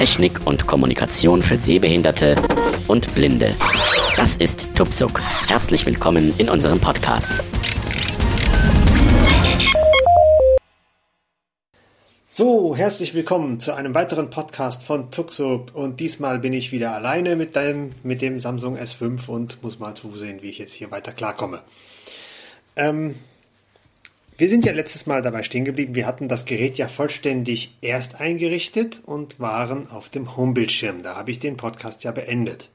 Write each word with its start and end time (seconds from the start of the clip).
Technik 0.00 0.46
und 0.46 0.66
Kommunikation 0.66 1.42
für 1.42 1.58
Sehbehinderte 1.58 2.34
und 2.88 3.14
Blinde. 3.14 3.54
Das 4.16 4.38
ist 4.38 4.74
Tupsuk. 4.74 5.20
Herzlich 5.46 5.84
willkommen 5.84 6.32
in 6.38 6.48
unserem 6.48 6.80
Podcast. 6.80 7.44
So, 12.26 12.74
herzlich 12.74 13.12
willkommen 13.12 13.60
zu 13.60 13.74
einem 13.74 13.94
weiteren 13.94 14.30
Podcast 14.30 14.84
von 14.84 15.10
Tuxup 15.10 15.74
und 15.74 16.00
diesmal 16.00 16.38
bin 16.38 16.54
ich 16.54 16.72
wieder 16.72 16.94
alleine 16.94 17.36
mit 17.36 17.54
dem, 17.54 17.90
mit 18.02 18.22
dem 18.22 18.40
Samsung 18.40 18.78
S5 18.78 19.28
und 19.28 19.62
muss 19.62 19.80
mal 19.80 19.94
zusehen, 19.94 20.40
wie 20.40 20.48
ich 20.48 20.56
jetzt 20.56 20.72
hier 20.72 20.90
weiter 20.90 21.12
klarkomme. 21.12 21.60
Ähm, 22.74 23.16
wir 24.40 24.48
sind 24.48 24.64
ja 24.64 24.72
letztes 24.72 25.06
Mal 25.06 25.20
dabei 25.20 25.42
stehen 25.42 25.66
geblieben. 25.66 25.94
Wir 25.94 26.06
hatten 26.06 26.26
das 26.26 26.46
Gerät 26.46 26.78
ja 26.78 26.88
vollständig 26.88 27.76
erst 27.82 28.20
eingerichtet 28.20 29.02
und 29.04 29.38
waren 29.38 29.86
auf 29.90 30.08
dem 30.08 30.34
Homebildschirm. 30.34 31.02
Da 31.02 31.16
habe 31.16 31.30
ich 31.30 31.40
den 31.40 31.58
Podcast 31.58 32.04
ja 32.04 32.10
beendet. 32.10 32.70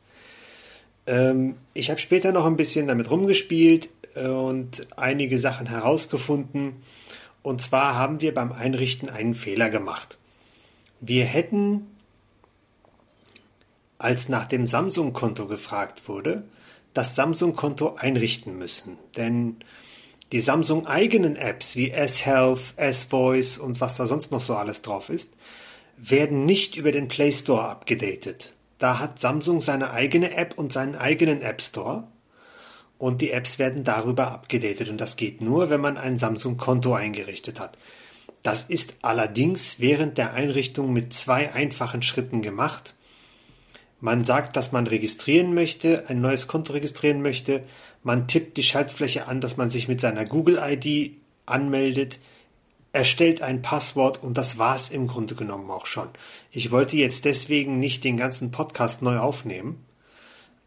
Ähm, 1.07 1.55
ich 1.73 1.89
habe 1.89 1.99
später 1.99 2.31
noch 2.31 2.45
ein 2.45 2.55
bisschen 2.55 2.87
damit 2.87 3.09
rumgespielt 3.09 3.89
äh, 4.13 4.27
und 4.27 4.87
einige 4.95 5.39
Sachen 5.39 5.65
herausgefunden. 5.65 6.73
Und 7.41 7.63
zwar 7.63 7.97
haben 7.97 8.21
wir 8.21 8.33
beim 8.35 8.51
Einrichten 8.51 9.09
einen 9.09 9.33
Fehler 9.33 9.71
gemacht. 9.71 10.19
Wir 11.01 11.25
hätten, 11.25 11.87
als 13.97 14.29
nach 14.29 14.45
dem 14.45 14.67
Samsung-Konto 14.67 15.47
gefragt 15.47 16.07
wurde, 16.07 16.43
das 16.93 17.15
Samsung-Konto 17.15 17.95
einrichten 17.95 18.55
müssen. 18.55 18.97
Denn 19.17 19.57
die 20.31 20.41
Samsung 20.41 20.87
eigenen 20.87 21.35
Apps 21.35 21.75
wie 21.75 21.91
S-Health, 21.91 22.73
S-Voice 22.77 23.57
und 23.57 23.79
was 23.81 23.97
da 23.97 24.05
sonst 24.05 24.31
noch 24.31 24.41
so 24.41 24.55
alles 24.55 24.81
drauf 24.81 25.09
ist, 25.09 25.33
werden 25.97 26.45
nicht 26.45 26.75
über 26.75 26.91
den 26.91 27.07
Play 27.07 27.31
Store 27.31 27.69
abgedatet. 27.69 28.53
Da 28.77 28.99
hat 28.99 29.19
Samsung 29.19 29.59
seine 29.59 29.91
eigene 29.91 30.35
App 30.35 30.55
und 30.57 30.73
seinen 30.73 30.95
eigenen 30.95 31.41
App 31.41 31.61
Store 31.61 32.07
und 32.97 33.21
die 33.21 33.31
Apps 33.31 33.59
werden 33.59 33.83
darüber 33.83 34.31
abgedatet 34.31 34.89
und 34.89 34.99
das 34.99 35.15
geht 35.15 35.41
nur, 35.41 35.69
wenn 35.69 35.81
man 35.81 35.97
ein 35.97 36.17
Samsung-Konto 36.17 36.93
eingerichtet 36.93 37.59
hat. 37.59 37.77
Das 38.43 38.63
ist 38.63 38.95
allerdings 39.01 39.79
während 39.79 40.17
der 40.17 40.33
Einrichtung 40.33 40.93
mit 40.93 41.13
zwei 41.13 41.53
einfachen 41.53 42.01
Schritten 42.01 42.41
gemacht. 42.41 42.93
Man 44.05 44.23
sagt, 44.23 44.55
dass 44.55 44.71
man 44.71 44.85
registrieren 44.85 45.55
möchte, 45.55 46.07
ein 46.09 46.21
neues 46.21 46.45
Konto 46.45 46.73
registrieren 46.73 47.23
möchte, 47.23 47.63
man 48.03 48.27
tippt 48.27 48.55
die 48.55 48.61
Schaltfläche 48.61 49.27
an, 49.27 49.41
dass 49.41 49.57
man 49.57 49.71
sich 49.71 49.87
mit 49.87 49.99
seiner 49.99 50.25
Google-ID 50.25 51.13
anmeldet, 51.47 52.19
erstellt 52.93 53.41
ein 53.41 53.63
Passwort 53.63 54.21
und 54.21 54.37
das 54.37 54.59
war's 54.59 54.89
im 54.89 55.07
Grunde 55.07 55.33
genommen 55.33 55.71
auch 55.71 55.87
schon. 55.87 56.07
Ich 56.51 56.69
wollte 56.69 56.97
jetzt 56.97 57.25
deswegen 57.25 57.79
nicht 57.79 58.03
den 58.03 58.15
ganzen 58.15 58.51
Podcast 58.51 59.01
neu 59.01 59.17
aufnehmen, 59.17 59.83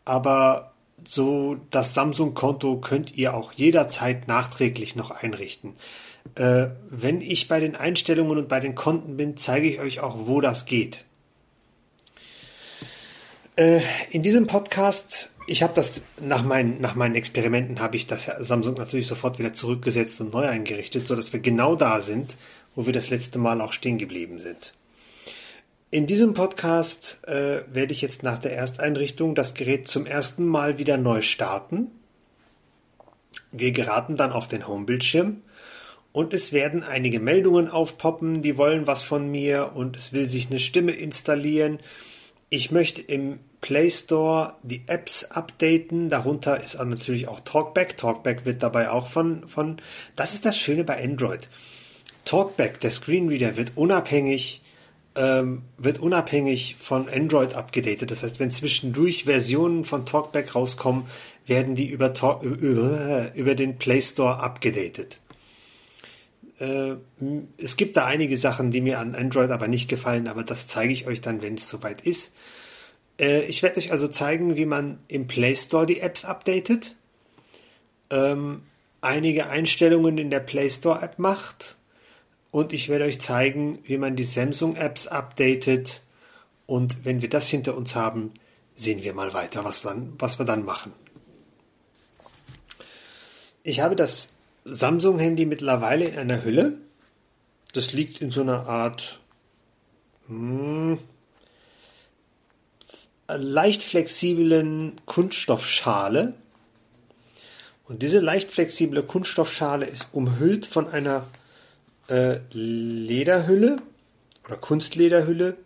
aber 0.04 0.72
so 1.04 1.58
das 1.70 1.94
Samsung-Konto 1.94 2.78
könnt 2.78 3.16
ihr 3.16 3.34
auch 3.34 3.52
jederzeit 3.52 4.26
nachträglich 4.26 4.96
noch 4.96 5.12
einrichten. 5.12 5.74
Äh, 6.34 6.70
wenn 6.90 7.20
ich 7.20 7.46
bei 7.46 7.60
den 7.60 7.76
Einstellungen 7.76 8.36
und 8.36 8.48
bei 8.48 8.58
den 8.58 8.74
Konten 8.74 9.16
bin, 9.16 9.36
zeige 9.36 9.68
ich 9.68 9.78
euch 9.78 10.00
auch, 10.00 10.26
wo 10.26 10.40
das 10.40 10.66
geht. 10.66 11.04
Äh, 13.58 13.80
in 14.12 14.22
diesem 14.22 14.46
Podcast, 14.46 15.34
ich 15.48 15.64
habe 15.64 15.72
das 15.74 16.02
nach 16.20 16.44
meinen, 16.44 16.80
nach 16.80 16.94
meinen 16.94 17.16
Experimenten 17.16 17.80
habe 17.80 17.96
ich 17.96 18.06
das 18.06 18.26
Samsung 18.38 18.74
natürlich 18.74 19.08
sofort 19.08 19.40
wieder 19.40 19.52
zurückgesetzt 19.52 20.20
und 20.20 20.32
neu 20.32 20.46
eingerichtet, 20.46 21.08
so 21.08 21.16
dass 21.16 21.32
wir 21.32 21.40
genau 21.40 21.74
da 21.74 22.00
sind, 22.00 22.36
wo 22.76 22.86
wir 22.86 22.92
das 22.92 23.10
letzte 23.10 23.40
Mal 23.40 23.60
auch 23.60 23.72
stehen 23.72 23.98
geblieben 23.98 24.38
sind. 24.38 24.74
In 25.90 26.06
diesem 26.06 26.34
Podcast 26.34 27.26
äh, 27.26 27.62
werde 27.72 27.92
ich 27.92 28.00
jetzt 28.00 28.22
nach 28.22 28.38
der 28.38 28.52
Ersteinrichtung 28.52 29.34
das 29.34 29.54
Gerät 29.54 29.88
zum 29.88 30.06
ersten 30.06 30.46
Mal 30.46 30.78
wieder 30.78 30.96
neu 30.96 31.20
starten. 31.20 31.90
Wir 33.50 33.72
geraten 33.72 34.14
dann 34.14 34.30
auf 34.30 34.46
den 34.46 34.68
Homebildschirm 34.68 35.42
und 36.12 36.32
es 36.32 36.52
werden 36.52 36.84
einige 36.84 37.18
Meldungen 37.18 37.66
aufpoppen, 37.66 38.40
die 38.40 38.56
wollen 38.56 38.86
was 38.86 39.02
von 39.02 39.28
mir 39.28 39.72
und 39.74 39.96
es 39.96 40.12
will 40.12 40.28
sich 40.28 40.48
eine 40.48 40.60
Stimme 40.60 40.92
installieren. 40.92 41.80
Ich 42.50 42.70
möchte 42.70 43.02
im 43.02 43.40
Play 43.60 43.90
Store 43.90 44.54
die 44.62 44.82
Apps 44.86 45.24
updaten. 45.24 46.08
Darunter 46.08 46.62
ist 46.62 46.76
auch 46.76 46.84
natürlich 46.84 47.28
auch 47.28 47.40
Talkback. 47.40 47.96
Talkback 47.96 48.44
wird 48.44 48.62
dabei 48.62 48.90
auch 48.90 49.06
von, 49.06 49.46
von, 49.48 49.80
das 50.16 50.34
ist 50.34 50.44
das 50.44 50.56
Schöne 50.58 50.84
bei 50.84 51.02
Android. 51.02 51.48
Talkback, 52.24 52.80
der 52.80 52.90
Screenreader, 52.90 53.56
wird 53.56 53.72
unabhängig, 53.74 54.62
ähm, 55.16 55.62
wird 55.76 55.98
unabhängig 55.98 56.76
von 56.78 57.08
Android 57.08 57.54
abgedatet. 57.54 58.10
Das 58.10 58.22
heißt, 58.22 58.38
wenn 58.38 58.50
zwischendurch 58.50 59.24
Versionen 59.24 59.84
von 59.84 60.06
Talkback 60.06 60.54
rauskommen, 60.54 61.04
werden 61.46 61.74
die 61.74 61.88
über, 61.88 62.12
über, 62.42 63.34
über 63.34 63.54
den 63.54 63.78
Play 63.78 64.02
Store 64.02 64.38
abgedatet. 64.38 65.20
Äh, 66.58 66.96
es 67.56 67.76
gibt 67.76 67.96
da 67.96 68.04
einige 68.04 68.36
Sachen, 68.36 68.70
die 68.70 68.80
mir 68.80 68.98
an 68.98 69.14
Android 69.14 69.50
aber 69.50 69.68
nicht 69.68 69.88
gefallen, 69.88 70.28
aber 70.28 70.44
das 70.44 70.66
zeige 70.66 70.92
ich 70.92 71.06
euch 71.06 71.20
dann, 71.20 71.42
wenn 71.42 71.54
es 71.54 71.68
soweit 71.68 72.02
ist. 72.02 72.32
Äh, 73.18 73.42
ich 73.42 73.62
werde 73.62 73.78
euch 73.78 73.92
also 73.92 74.08
zeigen, 74.08 74.56
wie 74.56 74.66
man 74.66 74.98
im 75.08 75.26
Play 75.26 75.54
Store 75.54 75.86
die 75.86 76.00
Apps 76.00 76.24
updatet, 76.24 76.94
ähm, 78.10 78.62
einige 79.00 79.48
Einstellungen 79.48 80.18
in 80.18 80.30
der 80.30 80.40
Play 80.40 80.70
Store 80.70 81.02
App 81.02 81.18
macht 81.18 81.76
und 82.50 82.72
ich 82.72 82.88
werde 82.88 83.04
euch 83.04 83.20
zeigen, 83.20 83.78
wie 83.84 83.98
man 83.98 84.16
die 84.16 84.24
Samsung 84.24 84.76
Apps 84.76 85.06
updatet 85.06 86.02
und 86.66 87.04
wenn 87.04 87.22
wir 87.22 87.30
das 87.30 87.48
hinter 87.48 87.76
uns 87.76 87.94
haben, 87.94 88.32
sehen 88.74 89.02
wir 89.02 89.14
mal 89.14 89.32
weiter, 89.34 89.64
was, 89.64 89.82
dann, 89.82 90.14
was 90.18 90.38
wir 90.38 90.46
dann 90.46 90.64
machen. 90.64 90.92
Ich 93.62 93.80
habe 93.80 93.96
das 93.96 94.30
Samsung-Handy 94.64 95.46
mittlerweile 95.46 96.04
in 96.06 96.18
einer 96.18 96.44
Hülle. 96.44 96.78
Das 97.74 97.92
liegt 97.92 98.20
in 98.20 98.30
so 98.30 98.40
einer 98.40 98.66
Art 98.66 99.20
hm, 100.26 100.98
leicht 103.36 103.82
flexiblen 103.82 104.92
Kunststoffschale. 105.06 106.34
Und 107.84 108.02
diese 108.02 108.20
leicht 108.20 108.50
flexible 108.50 109.02
Kunststoffschale 109.02 109.86
ist 109.86 110.08
umhüllt 110.12 110.66
von 110.66 110.88
einer 110.88 111.26
äh, 112.08 112.36
Lederhülle 112.52 113.78
oder 114.46 114.56
Kunstlederhülle, 114.56 115.56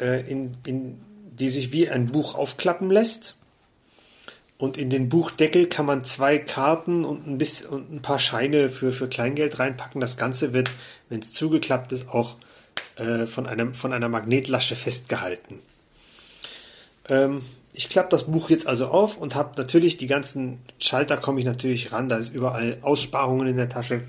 äh, 0.00 0.30
in, 0.30 0.52
in, 0.66 1.00
die 1.38 1.48
sich 1.48 1.72
wie 1.72 1.88
ein 1.88 2.06
Buch 2.06 2.34
aufklappen 2.34 2.90
lässt. 2.90 3.36
Und 4.56 4.78
in 4.78 4.88
den 4.88 5.08
Buchdeckel 5.08 5.66
kann 5.66 5.84
man 5.84 6.04
zwei 6.04 6.38
Karten 6.38 7.04
und 7.04 7.26
ein, 7.26 7.38
bisschen, 7.38 7.66
und 7.66 7.92
ein 7.92 8.02
paar 8.02 8.18
Scheine 8.18 8.68
für, 8.68 8.92
für 8.92 9.08
Kleingeld 9.08 9.58
reinpacken. 9.58 10.00
Das 10.00 10.16
Ganze 10.16 10.52
wird, 10.52 10.70
wenn 11.08 11.20
es 11.20 11.32
zugeklappt 11.32 11.92
ist, 11.92 12.08
auch 12.08 12.36
äh, 12.96 13.26
von, 13.26 13.46
einem, 13.46 13.74
von 13.74 13.92
einer 13.92 14.08
Magnetlasche 14.08 14.76
festgehalten. 14.76 15.60
Ähm, 17.08 17.42
ich 17.72 17.88
klappe 17.88 18.10
das 18.10 18.24
Buch 18.24 18.50
jetzt 18.50 18.66
also 18.66 18.86
auf 18.86 19.16
und 19.16 19.34
habe 19.34 19.60
natürlich 19.60 19.96
die 19.96 20.06
ganzen 20.06 20.60
Schalter 20.78 21.16
komme 21.16 21.40
ich 21.40 21.46
natürlich 21.46 21.92
ran. 21.92 22.08
Da 22.08 22.16
ist 22.16 22.32
überall 22.32 22.78
Aussparungen 22.82 23.48
in 23.48 23.56
der 23.56 23.68
Tasche. 23.68 24.02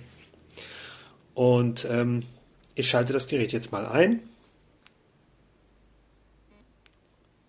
Und 1.34 1.88
ähm, 1.90 2.24
ich 2.76 2.90
schalte 2.90 3.14
das 3.14 3.28
Gerät 3.28 3.52
jetzt 3.54 3.72
mal 3.72 3.88
ein. 3.88 4.20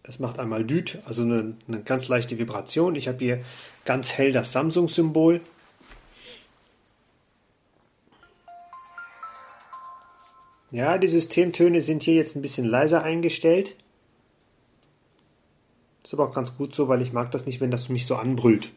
Es 0.03 0.19
macht 0.21 0.39
einmal 0.39 0.65
Düt, 0.65 1.01
also 1.05 1.23
eine, 1.23 1.55
eine 1.67 1.83
ganz 1.83 2.09
leichte 2.09 2.39
Vibration. 2.39 2.95
Ich 2.95 3.09
habe 3.09 3.19
hier 3.19 3.41
ganz 3.85 4.13
hell 4.13 4.33
das 4.33 4.53
Samsung-Symbol. 4.53 5.41
Ja, 10.71 10.99
die 10.99 11.09
Systemtöne 11.09 11.83
sind 11.83 12.03
hier 12.03 12.15
jetzt 12.15 12.37
ein 12.37 12.43
bisschen 12.43 12.67
leiser 12.67 13.03
eingestellt. 13.03 13.75
Ist 16.07 16.15
aber 16.15 16.29
auch 16.29 16.35
ganz 16.35 16.55
gut 16.55 16.73
so, 16.73 16.87
weil 16.87 17.03
ich 17.03 17.13
mag 17.13 17.33
das 17.33 17.47
nicht, 17.47 17.61
wenn 17.61 17.73
das 17.73 17.89
mich 17.89 18.07
so 18.07 18.15
anbrüllt. 18.15 18.71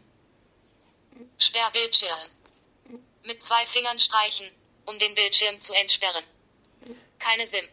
Sperrbildschirm. 1.38 2.18
Mit 3.24 3.44
zwei 3.44 3.68
Fingern 3.68 4.00
streichen, 4.00 4.48
um 4.88 4.98
den 4.98 5.14
Bildschirm 5.14 5.60
zu 5.60 5.74
entsperren. 5.76 6.24
Keine 7.20 7.46
SIM. 7.46 7.64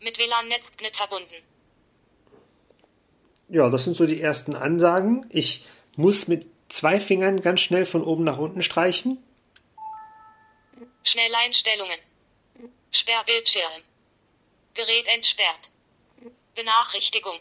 Mit 0.00 0.16
WLAN-Netz 0.16 0.72
nicht 0.80 0.96
verbunden. 0.96 1.34
Ja, 3.50 3.68
das 3.68 3.84
sind 3.84 3.94
so 3.94 4.06
die 4.06 4.22
ersten 4.22 4.56
Ansagen. 4.56 5.26
Ich 5.28 5.66
muss 5.96 6.28
mit 6.28 6.46
zwei 6.70 6.98
Fingern 6.98 7.42
ganz 7.42 7.60
schnell 7.60 7.84
von 7.84 8.04
oben 8.04 8.24
nach 8.24 8.38
unten 8.38 8.62
streichen. 8.62 9.22
Schnelleinstellungen. 11.04 11.98
Sperrbildschirm. 12.90 13.82
Gerät 14.72 15.08
entsperrt. 15.08 15.72
Benachrichtigung. 16.58 17.38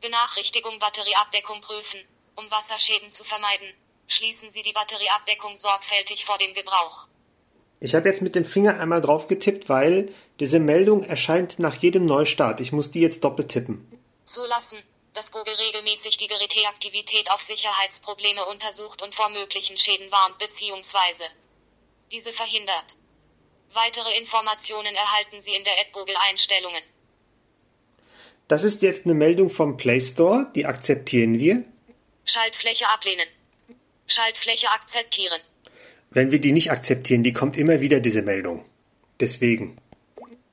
Benachrichtigung 0.00 0.78
Batterieabdeckung 0.78 1.60
prüfen. 1.60 2.00
Um 2.36 2.50
Wasserschäden 2.50 3.12
zu 3.12 3.22
vermeiden, 3.22 3.68
schließen 4.06 4.50
Sie 4.50 4.62
die 4.62 4.72
Batterieabdeckung 4.72 5.58
sorgfältig 5.58 6.24
vor 6.24 6.38
dem 6.38 6.54
Gebrauch. 6.54 7.06
Ich 7.80 7.94
habe 7.94 8.08
jetzt 8.08 8.22
mit 8.22 8.34
dem 8.34 8.46
Finger 8.46 8.80
einmal 8.80 9.02
drauf 9.02 9.26
getippt, 9.26 9.68
weil 9.68 10.10
Diese 10.40 10.58
Meldung 10.58 11.02
erscheint 11.04 11.58
nach 11.58 11.76
jedem 11.82 12.06
Neustart. 12.06 12.60
Ich 12.62 12.72
muss 12.72 12.90
die 12.90 13.02
jetzt 13.02 13.22
doppelt 13.24 13.50
tippen. 13.50 13.76
Zulassen, 14.24 14.82
dass 15.12 15.30
Google 15.30 15.54
regelmäßig 15.54 16.16
die 16.16 16.26
Geräteaktivität 16.26 17.30
auf 17.30 17.42
Sicherheitsprobleme 17.42 18.42
untersucht 18.46 19.02
und 19.02 19.14
vor 19.14 19.28
möglichen 19.28 19.76
Schäden 19.76 20.10
warnt 20.10 20.38
bzw. 20.38 21.24
diese 22.10 22.32
verhindert. 22.32 22.96
Weitere 23.74 24.16
Informationen 24.16 24.94
erhalten 24.94 25.42
Sie 25.42 25.54
in 25.54 25.64
der 25.64 25.78
App 25.82 25.92
Google 25.92 26.16
Einstellungen. 26.28 26.82
Das 28.48 28.62
ist 28.62 28.82
jetzt 28.82 29.06
eine 29.06 29.14
Meldung 29.14 29.50
vom 29.50 29.76
Play 29.76 30.00
Store, 30.00 30.50
die 30.54 30.66
akzeptieren 30.66 31.38
wir. 31.38 31.64
Schaltfläche 32.24 32.88
ablehnen. 32.88 33.26
Schaltfläche 34.06 34.68
akzeptieren. 34.70 35.40
Wenn 36.10 36.30
wir 36.30 36.40
die 36.40 36.52
nicht 36.52 36.70
akzeptieren, 36.70 37.22
die 37.22 37.32
kommt 37.32 37.56
immer 37.56 37.80
wieder 37.80 38.00
diese 38.00 38.22
Meldung. 38.22 38.64
Deswegen. 39.18 39.76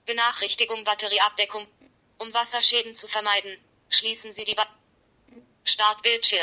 Benachrichtigung 0.05 0.83
Batterieabdeckung. 0.83 1.67
Um 2.17 2.33
Wasserschäden 2.33 2.95
zu 2.95 3.07
vermeiden, 3.07 3.51
schließen 3.89 4.31
Sie 4.31 4.45
die 4.45 4.55
ba 4.55 4.65
Startbildschirm. 5.63 6.39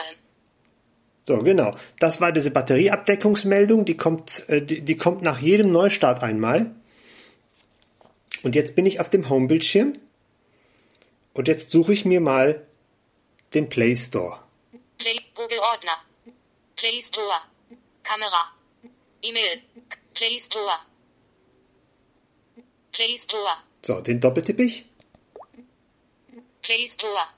So, 1.24 1.38
genau. 1.38 1.74
Das 1.98 2.20
war 2.20 2.32
diese 2.32 2.50
Batterieabdeckungsmeldung, 2.50 3.84
die 3.84 3.96
kommt, 3.96 4.48
äh, 4.48 4.62
die, 4.62 4.82
die 4.82 4.96
kommt 4.96 5.22
nach 5.22 5.40
jedem 5.40 5.70
Neustart 5.72 6.22
einmal. 6.22 6.74
Und 8.42 8.54
jetzt 8.54 8.76
bin 8.76 8.86
ich 8.86 9.00
auf 9.00 9.10
dem 9.10 9.28
Homebildschirm. 9.28 9.98
Und 11.38 11.46
jetzt 11.46 11.70
suche 11.70 11.92
ich 11.92 12.04
mir 12.04 12.20
mal 12.20 12.66
den 13.54 13.68
Play 13.68 13.94
Store. 13.94 14.42
Play 14.98 15.16
Google 15.36 15.60
Ordner. 15.72 15.96
Play 16.74 17.00
Store. 17.00 17.40
Kamera. 18.02 18.52
E-Mail. 19.22 19.62
Play 20.14 20.40
Store. 20.40 20.78
Play 22.90 23.16
Store. 23.16 23.56
So, 23.86 24.00
den 24.00 24.18
doppeltippe 24.18 24.64
ich. 24.64 24.86
Play 26.62 26.88
Store. 26.88 27.28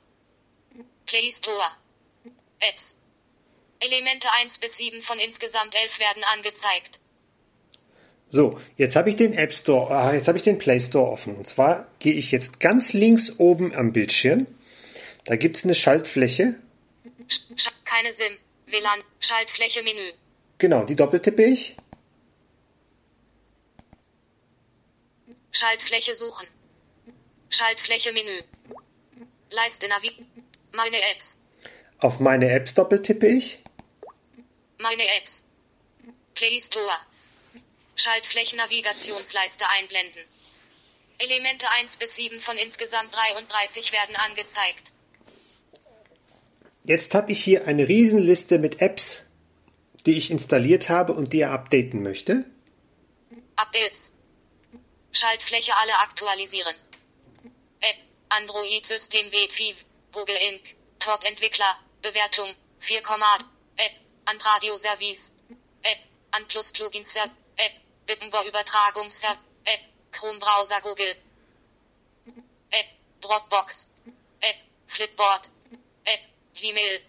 Play 1.04 1.30
Store. 1.30 1.70
Apps. 2.60 2.96
Elemente 3.80 4.32
1 4.32 4.60
bis 4.60 4.78
7 4.78 5.02
von 5.02 5.18
insgesamt 5.18 5.74
11 5.74 5.98
werden 5.98 6.24
angezeigt. 6.32 6.99
So, 8.30 8.60
jetzt 8.76 8.94
habe 8.94 9.08
ich 9.08 9.16
den 9.16 9.34
App 9.34 9.52
Store, 9.52 9.90
ah, 9.90 10.14
jetzt 10.14 10.28
habe 10.28 10.38
ich 10.38 10.44
den 10.44 10.58
Play 10.58 10.80
Store 10.80 11.10
offen. 11.10 11.34
Und 11.34 11.48
zwar 11.48 11.88
gehe 11.98 12.14
ich 12.14 12.30
jetzt 12.30 12.60
ganz 12.60 12.92
links 12.92 13.38
oben 13.38 13.74
am 13.74 13.92
Bildschirm. 13.92 14.46
Da 15.24 15.34
gibt 15.34 15.56
es 15.56 15.64
eine 15.64 15.74
Schaltfläche. 15.74 16.54
Sch 17.28 17.40
keine 17.84 18.12
SIM. 18.12 18.32
WLAN. 18.66 19.00
Schaltfläche 19.18 19.82
Menü. 19.82 20.12
Genau, 20.58 20.84
die 20.84 20.94
doppeltippe 20.94 21.44
ich. 21.44 21.76
Schaltfläche 25.50 26.14
suchen. 26.14 26.46
Schaltfläche 27.50 28.12
Menü. 28.12 28.40
Leiste 29.50 29.88
Navi. 29.88 30.12
Meine 30.76 30.96
Apps. 31.12 31.40
Auf 31.98 32.20
meine 32.20 32.48
Apps 32.48 32.74
doppeltippe 32.74 33.26
ich. 33.26 33.58
Meine 34.78 35.02
Apps. 35.18 35.46
Play 36.34 36.60
Store. 36.60 36.96
Schaltfläche 38.00 38.56
Navigationsleiste 38.56 39.68
einblenden. 39.68 40.22
Elemente 41.18 41.70
1 41.70 41.98
bis 41.98 42.16
7 42.16 42.40
von 42.40 42.56
insgesamt 42.56 43.14
33 43.14 43.92
werden 43.92 44.16
angezeigt. 44.16 44.94
Jetzt 46.84 47.14
habe 47.14 47.30
ich 47.32 47.44
hier 47.44 47.66
eine 47.66 47.86
Riesenliste 47.86 48.58
mit 48.58 48.80
Apps, 48.80 49.24
die 50.06 50.16
ich 50.16 50.30
installiert 50.30 50.88
habe 50.88 51.12
und 51.12 51.34
die 51.34 51.40
er 51.40 51.50
updaten 51.50 52.02
möchte. 52.02 52.46
Updates. 53.56 54.14
Schaltfläche 55.12 55.76
alle 55.76 55.98
aktualisieren. 55.98 56.74
App. 57.80 57.96
Android-System 58.30 59.26
W5. 59.26 59.74
Google 60.12 60.36
Inc. 60.36 60.74
Top-Entwickler. 61.00 61.78
Bewertung. 62.00 62.48
4, 62.78 63.02
App. 63.76 63.92
An 64.24 64.38
Radioservice. 64.40 65.34
App. 65.82 65.98
An 66.30 66.46
Plus 66.48 66.72
Plugins. 66.72 67.18
App. 68.10 68.18
Bittengo 68.18 68.42
Übertragungs. 68.48 69.24
App. 69.24 69.38
Chrome 70.12 70.38
Browser 70.38 70.80
Google. 70.80 71.14
App. 72.70 72.86
Dropbox. 73.20 73.90
App. 74.40 74.56
Flipboard. 74.86 75.50
App. 76.04 76.20
Gmail. 76.54 77.00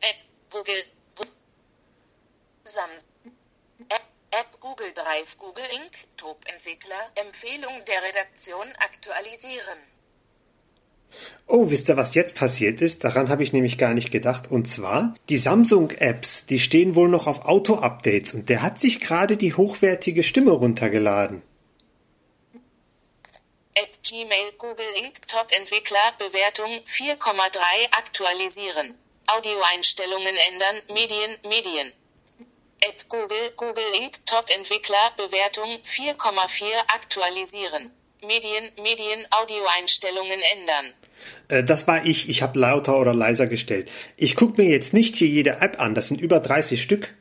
App. 0.00 0.16
Google. 0.50 0.82
Go 1.14 1.24
Sams. 2.64 3.04
App, 4.34 4.58
Google 4.60 4.92
Drive 4.94 5.36
Google 5.36 5.64
Inc. 5.64 6.06
Top-Entwickler. 6.16 7.10
Empfehlung 7.16 7.84
der 7.84 8.02
Redaktion 8.02 8.66
aktualisieren. 8.76 9.91
Oh, 11.46 11.70
wisst 11.70 11.88
ihr, 11.88 11.96
was 11.96 12.14
jetzt 12.14 12.34
passiert 12.34 12.80
ist? 12.80 13.04
Daran 13.04 13.28
habe 13.28 13.42
ich 13.42 13.52
nämlich 13.52 13.76
gar 13.76 13.92
nicht 13.94 14.10
gedacht. 14.10 14.50
Und 14.50 14.66
zwar, 14.66 15.14
die 15.28 15.38
Samsung-Apps, 15.38 16.46
die 16.46 16.58
stehen 16.58 16.94
wohl 16.94 17.08
noch 17.08 17.26
auf 17.26 17.44
Auto-Updates 17.44 18.34
und 18.34 18.48
der 18.48 18.62
hat 18.62 18.80
sich 18.80 19.00
gerade 19.00 19.36
die 19.36 19.54
hochwertige 19.54 20.22
Stimme 20.22 20.52
runtergeladen. 20.52 21.42
App 23.74 24.02
Gmail 24.02 24.52
Google 24.58 24.84
Inc. 25.02 25.26
Top-Entwickler 25.28 26.12
Bewertung 26.18 26.70
4,3 26.86 27.58
aktualisieren. 27.92 28.94
Audioeinstellungen 29.26 30.36
ändern. 30.50 30.82
Medien, 30.92 31.36
Medien. 31.48 31.92
App 32.80 33.08
Google 33.08 33.52
Google 33.56 33.94
Inc. 34.00 34.24
Top-Entwickler 34.26 35.12
Bewertung 35.16 35.68
4,4 35.84 36.64
aktualisieren. 36.94 37.90
Medien, 38.26 38.70
Medien, 38.82 39.26
Audioeinstellungen 39.30 40.40
ändern. 40.58 40.94
Äh, 41.48 41.64
das 41.64 41.86
war 41.86 42.04
ich. 42.04 42.28
Ich 42.28 42.42
habe 42.42 42.58
lauter 42.58 42.98
oder 42.98 43.14
leiser 43.14 43.46
gestellt. 43.46 43.90
Ich 44.16 44.36
gucke 44.36 44.60
mir 44.62 44.68
jetzt 44.70 44.92
nicht 44.92 45.16
hier 45.16 45.28
jede 45.28 45.60
App 45.60 45.80
an. 45.80 45.94
Das 45.94 46.08
sind 46.08 46.20
über 46.20 46.40
30 46.40 46.80
Stück. 46.82 47.14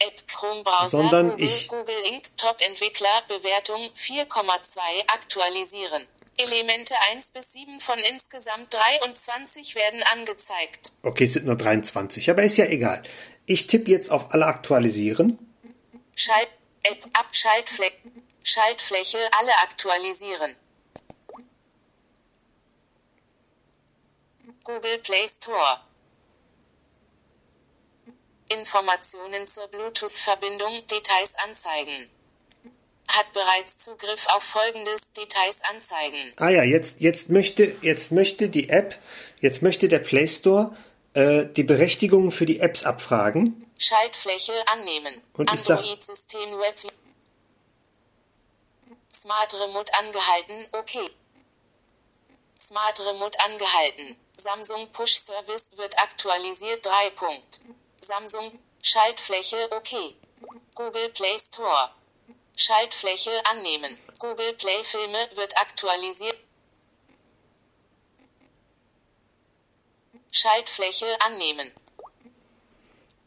App 0.00 0.26
Chrome 0.28 0.62
Browser 0.64 0.88
Sondern 0.88 1.30
Google, 1.30 1.46
ich- 1.46 1.68
Google 1.68 1.94
Inc. 2.12 2.36
Top-Entwickler 2.36 3.22
Bewertung 3.28 3.88
4,2 3.94 4.80
aktualisieren. 5.06 6.02
Elemente 6.38 6.94
1 7.12 7.30
bis 7.32 7.52
7 7.52 7.78
von 7.78 7.98
insgesamt 8.10 8.72
23 8.74 9.74
werden 9.74 10.02
angezeigt. 10.12 10.92
Okay, 11.02 11.24
es 11.24 11.34
sind 11.34 11.46
nur 11.46 11.56
23, 11.56 12.30
aber 12.30 12.42
ist 12.42 12.56
ja 12.56 12.64
egal. 12.66 13.02
Ich 13.46 13.66
tippe 13.66 13.90
jetzt 13.90 14.10
auf 14.10 14.32
alle 14.32 14.46
aktualisieren. 14.46 15.38
Schalt 16.16 16.48
App 16.84 17.04
ab 17.12 17.28
Schaltfläche 18.42 19.18
alle 19.38 19.56
aktualisieren. 19.58 20.56
Google 24.64 24.98
Play 24.98 25.26
Store 25.26 25.80
Informationen 28.48 29.46
zur 29.46 29.66
Bluetooth-Verbindung 29.68 30.86
Details 30.86 31.34
anzeigen. 31.48 32.10
Hat 33.08 33.32
bereits 33.32 33.78
Zugriff 33.78 34.26
auf 34.28 34.42
folgendes 34.42 35.12
Details 35.12 35.60
anzeigen. 35.70 36.32
Ah 36.36 36.50
ja, 36.50 36.62
jetzt, 36.62 37.00
jetzt 37.00 37.30
möchte, 37.30 37.74
jetzt 37.82 38.12
möchte 38.12 38.48
die 38.48 38.68
App, 38.68 38.98
jetzt 39.40 39.62
möchte 39.62 39.88
der 39.88 39.98
Play 39.98 40.26
Store 40.26 40.76
äh, 41.14 41.46
die 41.46 41.64
Berechtigungen 41.64 42.30
für 42.30 42.46
die 42.46 42.60
Apps 42.60 42.84
abfragen. 42.84 43.66
Schaltfläche 43.78 44.52
annehmen. 44.72 45.20
Und 45.34 45.50
Android-System 45.50 46.58
Web. 46.58 46.76
Smart 49.22 49.54
Remote 49.54 49.94
angehalten. 49.94 50.66
Okay. 50.72 51.04
Smart 52.58 52.98
Remote 52.98 53.38
angehalten. 53.38 54.16
Samsung 54.36 54.88
Push 54.90 55.14
Service 55.14 55.70
wird 55.76 55.96
aktualisiert. 55.96 56.84
3 56.84 57.10
Punkt. 57.10 57.60
Samsung 58.00 58.58
Schaltfläche 58.82 59.70
okay. 59.70 60.16
Google 60.74 61.08
Play 61.10 61.38
Store. 61.38 61.90
Schaltfläche 62.56 63.30
annehmen. 63.48 63.96
Google 64.18 64.54
Play 64.54 64.82
Filme 64.82 65.28
wird 65.36 65.56
aktualisiert. 65.56 66.36
Schaltfläche 70.32 71.06
annehmen. 71.20 71.70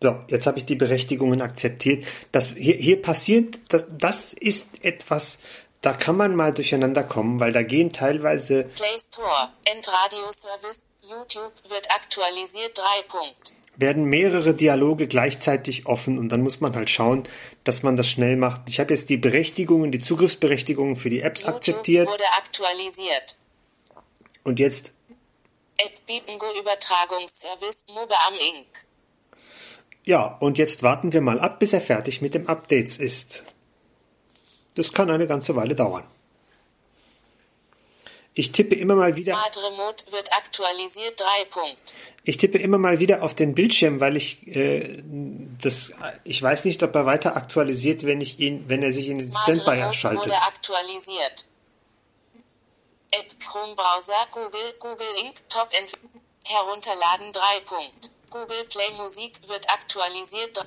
So, 0.03 0.23
jetzt 0.27 0.45
habe 0.45 0.57
ich 0.57 0.65
die 0.65 0.75
Berechtigungen 0.75 1.41
akzeptiert. 1.41 2.05
Das, 2.31 2.49
hier, 2.49 2.75
hier 2.75 3.01
passiert, 3.01 3.59
das, 3.69 3.85
das 3.89 4.33
ist 4.33 4.83
etwas, 4.83 5.39
da 5.85 5.93
kann 5.93 6.17
man 6.17 6.35
mal 6.35 6.51
durcheinander 6.51 7.03
kommen, 7.03 7.39
weil 7.39 7.51
da 7.51 7.61
gehen 7.61 7.91
teilweise, 7.91 8.63
Play 8.63 8.97
Store, 8.97 9.51
Endradio 9.65 10.31
Service, 10.31 10.87
YouTube 11.03 11.53
wird 11.69 11.91
aktualisiert 11.91 12.75
3 12.75 12.83
Punkt. 13.07 13.53
werden 13.75 14.05
mehrere 14.05 14.55
Dialoge 14.55 15.07
gleichzeitig 15.07 15.85
offen 15.85 16.17
und 16.17 16.29
dann 16.29 16.41
muss 16.41 16.59
man 16.59 16.73
halt 16.73 16.89
schauen, 16.89 17.23
dass 17.65 17.83
man 17.83 17.97
das 17.97 18.07
schnell 18.07 18.35
macht. 18.35 18.61
Ich 18.67 18.79
habe 18.79 18.93
jetzt 18.93 19.09
die 19.09 19.17
Berechtigungen, 19.17 19.91
die 19.91 19.99
Zugriffsberechtigungen 19.99 20.95
für 20.95 21.11
die 21.11 21.21
Apps 21.21 21.41
YouTube 21.41 21.55
akzeptiert 21.55 22.07
wurde 22.07 22.23
aktualisiert. 22.37 23.35
und 24.43 24.59
jetzt, 24.59 24.93
App 25.77 26.05
Bipengo 26.07 26.47
Übertragungsservice 26.59 27.85
Mobeam 27.89 28.39
Inc. 28.55 28.67
ja, 30.05 30.35
und 30.39 30.57
jetzt 30.57 30.81
warten 30.81 31.13
wir 31.13 31.21
mal 31.21 31.39
ab, 31.39 31.59
bis 31.59 31.73
er 31.73 31.81
fertig 31.81 32.23
mit 32.23 32.33
dem 32.33 32.47
Updates 32.47 32.97
ist. 32.97 33.54
Das 34.75 34.91
kann 34.91 35.09
eine 35.09 35.27
ganze 35.27 35.55
Weile 35.55 35.75
dauern. 35.75 36.05
Ich 38.37 38.51
tippe 38.51 38.75
immer 38.75 38.95
mal 38.95 39.15
wieder. 39.15 39.33
Smart 39.33 39.57
Remote 39.57 40.11
wird 40.11 40.31
aktualisiert 40.33 41.19
3 41.21 41.45
Punkt. 41.45 41.95
Ich 42.25 42.35
tippe 42.35 42.57
immer 42.57 42.77
mal 42.77 42.99
wieder 42.99 43.23
auf 43.23 43.33
den 43.33 43.55
Bildschirm, 43.55 44.01
weil 44.01 44.17
ich 44.17 44.45
äh, 44.47 45.01
das. 45.61 45.93
Ich 46.25 46.43
weiß 46.43 46.65
nicht, 46.65 46.83
ob 46.83 46.93
er 46.95 47.05
weiter 47.05 47.37
aktualisiert, 47.37 48.05
wenn 48.05 48.19
ich 48.19 48.37
ihn, 48.39 48.65
wenn 48.67 48.83
er 48.83 48.91
sich 48.91 49.07
in 49.07 49.19
den 49.19 49.27
Smart 49.27 49.43
Standby 49.43 49.79
Remote 49.79 49.97
schaltet. 49.97 50.25
wurde 50.25 50.41
aktualisiert. 50.41 51.45
App 53.11 53.39
Chrome 53.39 53.73
Browser 53.73 54.27
Google 54.31 54.73
Google 54.79 55.07
Inc. 55.25 55.49
Top 55.49 55.69
Inf 55.79 55.93
Herunterladen 56.45 57.31
3 57.31 57.59
Punkt. 57.61 58.11
Google 58.29 58.65
Play 58.65 58.91
Musik 58.97 59.39
wird 59.47 59.69
aktualisiert. 59.69 60.65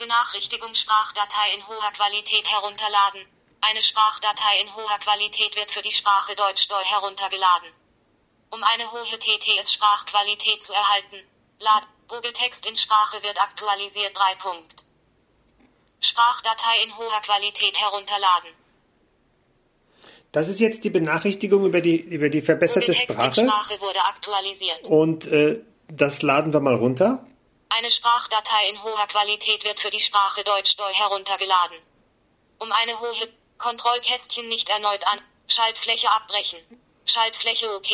Dr- 0.00 0.08
Benachrichtigung 0.08 0.74
Sprachdatei 0.74 1.54
in 1.54 1.66
hoher 1.68 1.92
Qualität 1.92 2.50
herunterladen. 2.50 3.20
Eine 3.60 3.82
Sprachdatei 3.82 4.60
in 4.62 4.74
hoher 4.74 4.98
Qualität 4.98 5.56
wird 5.56 5.70
für 5.70 5.82
die 5.82 5.92
Sprache 5.92 6.34
Deutsch 6.36 6.68
doll 6.68 6.82
heruntergeladen. 6.84 7.68
Um 8.50 8.62
eine 8.64 8.90
hohe 8.90 9.18
TTS-Sprachqualität 9.18 10.62
zu 10.62 10.72
erhalten, 10.72 11.16
lad 11.60 11.86
Google 12.08 12.32
Text 12.32 12.66
in 12.66 12.76
Sprache 12.76 13.22
wird 13.22 13.40
aktualisiert 13.40 14.16
3 14.16 14.34
Punkt. 14.36 14.84
Sprachdatei 16.00 16.82
in 16.84 16.96
hoher 16.96 17.20
Qualität 17.20 17.78
herunterladen. 17.78 18.50
Das 20.32 20.48
ist 20.48 20.60
jetzt 20.60 20.84
die 20.84 20.90
Benachrichtigung 20.90 21.66
über 21.66 21.80
die 21.80 22.00
über 22.00 22.30
die 22.30 22.40
verbesserte 22.40 22.94
Sprache 22.94 23.46
Sprache 23.46 23.80
wurde 23.80 24.00
aktualisiert. 24.04 24.84
und 24.84 25.26
äh, 25.26 25.60
das 25.88 26.22
laden 26.22 26.52
wir 26.52 26.60
mal 26.60 26.76
runter. 26.76 27.26
Eine 27.72 27.90
Sprachdatei 27.90 28.68
in 28.68 28.82
hoher 28.82 29.06
Qualität 29.06 29.62
wird 29.62 29.78
für 29.78 29.90
die 29.90 30.00
Sprache 30.00 30.42
Deutsch 30.42 30.76
doll 30.76 30.92
heruntergeladen. 30.92 31.78
Um 32.58 32.70
eine 32.72 32.98
hohe 32.98 33.32
Kontrollkästchen 33.58 34.48
nicht 34.48 34.68
erneut 34.68 35.06
an. 35.06 35.20
Schaltfläche 35.46 36.10
abbrechen. 36.10 36.58
Schaltfläche 37.06 37.72
OK. 37.76 37.88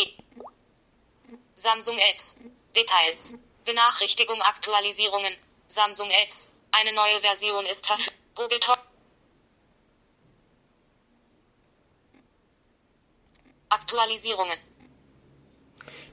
Samsung 1.54 1.98
Apps. 1.98 2.38
Details. 2.74 3.38
Benachrichtigung 3.66 4.40
Aktualisierungen. 4.40 5.36
Samsung 5.68 6.10
Apps. 6.10 6.52
Eine 6.72 6.94
neue 6.94 7.20
Version 7.20 7.66
ist 7.66 7.86
verfügbar. 7.86 8.16
Google 8.34 8.60
Top. 8.60 8.78
Aktualisierungen. 13.68 14.75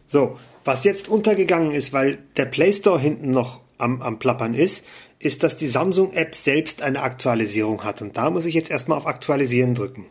So, 0.06 0.40
was 0.64 0.84
jetzt 0.84 1.08
untergegangen 1.08 1.72
ist, 1.72 1.94
weil 1.94 2.18
der 2.38 2.46
Play 2.46 2.72
Store 2.72 3.00
hinten 3.00 3.32
noch 3.32 3.64
am, 3.78 4.02
am 4.02 4.20
Plappern 4.20 4.54
ist, 4.54 4.86
ist, 5.20 5.44
dass 5.44 5.56
die 5.56 5.68
Samsung-App 5.68 6.36
selbst 6.36 6.82
eine 6.82 7.02
Aktualisierung 7.02 7.84
hat. 7.84 8.02
Und 8.02 8.18
da 8.18 8.30
muss 8.30 8.46
ich 8.46 8.56
jetzt 8.56 8.70
erstmal 8.70 8.98
auf 8.98 9.08
Aktualisieren 9.08 9.74
drücken. 9.74 10.10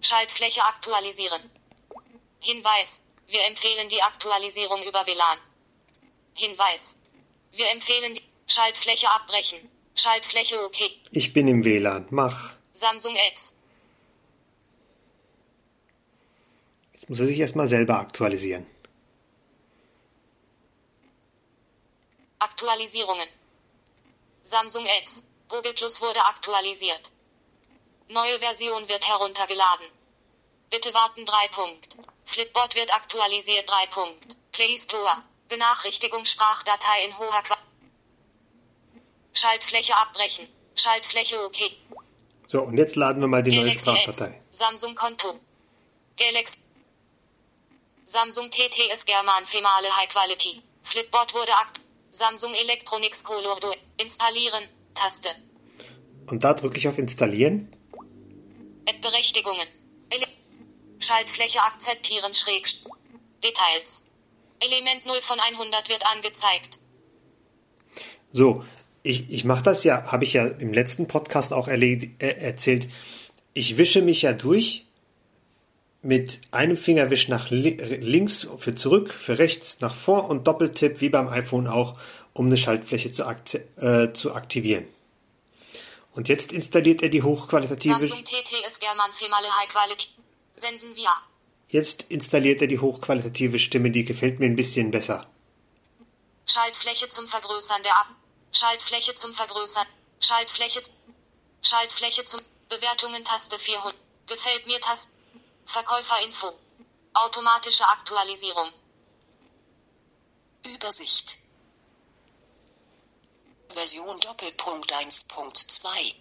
Schaltfläche 0.00 0.62
aktualisieren. 0.62 1.40
Hinweis. 2.40 3.04
Wir 3.28 3.44
empfehlen 3.48 3.88
die 3.88 4.02
Aktualisierung 4.02 4.82
über 4.82 5.06
WLAN. 5.06 5.38
Hinweis. 6.34 6.98
Wir 7.52 7.70
empfehlen 7.70 8.14
die 8.14 8.22
Schaltfläche 8.46 9.08
abbrechen. 9.10 9.58
Schaltfläche 9.94 10.56
OK. 10.64 10.90
Ich 11.12 11.32
bin 11.32 11.46
im 11.48 11.64
WLAN. 11.64 12.06
Mach. 12.10 12.54
Samsung 12.72 13.14
Apps. 13.28 13.58
Jetzt 16.92 17.08
muss 17.08 17.20
er 17.20 17.26
sich 17.26 17.38
erstmal 17.38 17.68
selber 17.68 17.98
aktualisieren. 18.00 18.66
Aktualisierungen. 22.42 23.28
Samsung 24.42 24.84
Apps. 24.86 25.28
Google 25.48 25.74
Plus 25.74 26.02
wurde 26.02 26.24
aktualisiert. 26.24 27.12
Neue 28.08 28.38
Version 28.40 28.88
wird 28.88 29.06
heruntergeladen. 29.06 29.86
Bitte 30.70 30.92
warten 30.92 31.24
3 31.24 31.48
Punkt. 31.48 31.96
Flipboard 32.24 32.74
wird 32.74 32.92
aktualisiert 32.94 33.70
3 33.70 33.86
Punkt. 33.86 34.36
Play 34.50 34.76
Store. 34.76 35.16
Benachrichtigung 35.48 36.24
Sprachdatei 36.24 37.04
in 37.04 37.18
hoher 37.18 37.42
Qualität. 37.42 37.68
Schaltfläche 39.34 39.96
abbrechen. 39.96 40.48
Schaltfläche 40.74 41.44
OK. 41.46 41.60
So, 42.46 42.62
und 42.62 42.76
jetzt 42.76 42.96
laden 42.96 43.20
wir 43.22 43.28
mal 43.28 43.42
die 43.42 43.52
neue 43.52 43.66
Galaxy 43.66 43.90
Apps. 43.90 44.16
Sprachdatei. 44.16 44.42
Samsung 44.50 44.94
Konto. 44.96 45.40
Galaxy. 46.16 46.58
Samsung 48.04 48.50
TTS 48.50 49.04
German 49.06 49.46
Female 49.46 49.96
High 49.96 50.08
Quality. 50.08 50.60
Flipboard 50.82 51.34
wurde 51.34 51.54
akt. 51.54 51.81
Samsung 52.12 52.52
Electronics 52.54 53.24
Color 53.24 53.58
Duo. 53.60 53.74
Installieren. 53.96 54.62
Taste. 54.94 55.30
Und 56.26 56.44
da 56.44 56.52
drücke 56.52 56.76
ich 56.76 56.86
auf 56.86 56.98
Installieren. 56.98 57.72
App-Berechtigungen. 58.84 59.66
Ele 60.10 60.26
Schaltfläche 61.00 61.60
akzeptieren 61.62 62.34
schräg. 62.34 62.68
Details. 63.42 64.08
Element 64.60 65.06
0 65.06 65.20
von 65.22 65.40
100 65.40 65.88
wird 65.88 66.04
angezeigt. 66.06 66.78
So, 68.30 68.62
ich, 69.02 69.30
ich 69.30 69.44
mache 69.44 69.62
das 69.62 69.82
ja, 69.82 70.12
habe 70.12 70.24
ich 70.24 70.34
ja 70.34 70.46
im 70.46 70.72
letzten 70.72 71.08
Podcast 71.08 71.54
auch 71.54 71.66
äh, 71.66 72.10
erzählt. 72.18 72.88
Ich 73.54 73.78
wische 73.78 74.02
mich 74.02 74.22
ja 74.22 74.34
durch 74.34 74.86
mit 76.02 76.40
einem 76.50 76.76
Fingerwisch 76.76 77.28
nach 77.28 77.50
li 77.50 77.76
links 78.00 78.46
für 78.58 78.74
zurück, 78.74 79.14
für 79.14 79.38
rechts 79.38 79.78
nach 79.80 79.94
vor 79.94 80.28
und 80.28 80.46
Doppeltipp 80.46 81.00
wie 81.00 81.08
beim 81.08 81.28
iPhone 81.28 81.68
auch, 81.68 81.94
um 82.32 82.46
eine 82.46 82.56
Schaltfläche 82.56 83.12
zu, 83.12 83.24
akti 83.24 83.58
äh, 83.76 84.12
zu 84.12 84.34
aktivieren. 84.34 84.86
Und 86.14 86.28
jetzt 86.28 86.52
installiert 86.52 87.02
er 87.02 87.08
die 87.08 87.22
hochqualitative. 87.22 88.04
Jetzt 91.68 92.06
installiert 92.10 92.60
er 92.60 92.66
die 92.66 92.78
hochqualitative 92.80 93.58
Stimme, 93.58 93.90
die 93.90 94.04
gefällt 94.04 94.40
mir 94.40 94.46
ein 94.46 94.56
bisschen 94.56 94.90
besser. 94.90 95.26
Schaltfläche 96.44 97.08
zum 97.08 97.28
Vergrößern 97.28 97.82
der 97.82 97.98
Ab. 97.98 98.08
Schaltfläche 98.50 99.14
zum 99.14 99.32
Vergrößern. 99.32 99.86
Schaltfläche. 100.20 100.82
Schaltfläche 101.62 102.24
zum 102.24 102.40
Bewertungen 102.68 103.24
Taste 103.24 103.58
400. 103.58 103.94
Gefällt 104.26 104.66
mir 104.66 104.80
Taste. 104.80 105.21
Verkäuferinfo. 105.64 106.52
Automatische 107.14 107.86
Aktualisierung. 107.86 108.68
Übersicht. 110.74 111.38
Version 113.68 114.18
Doppelpunkt 114.20 114.92
1.2. 114.92 116.14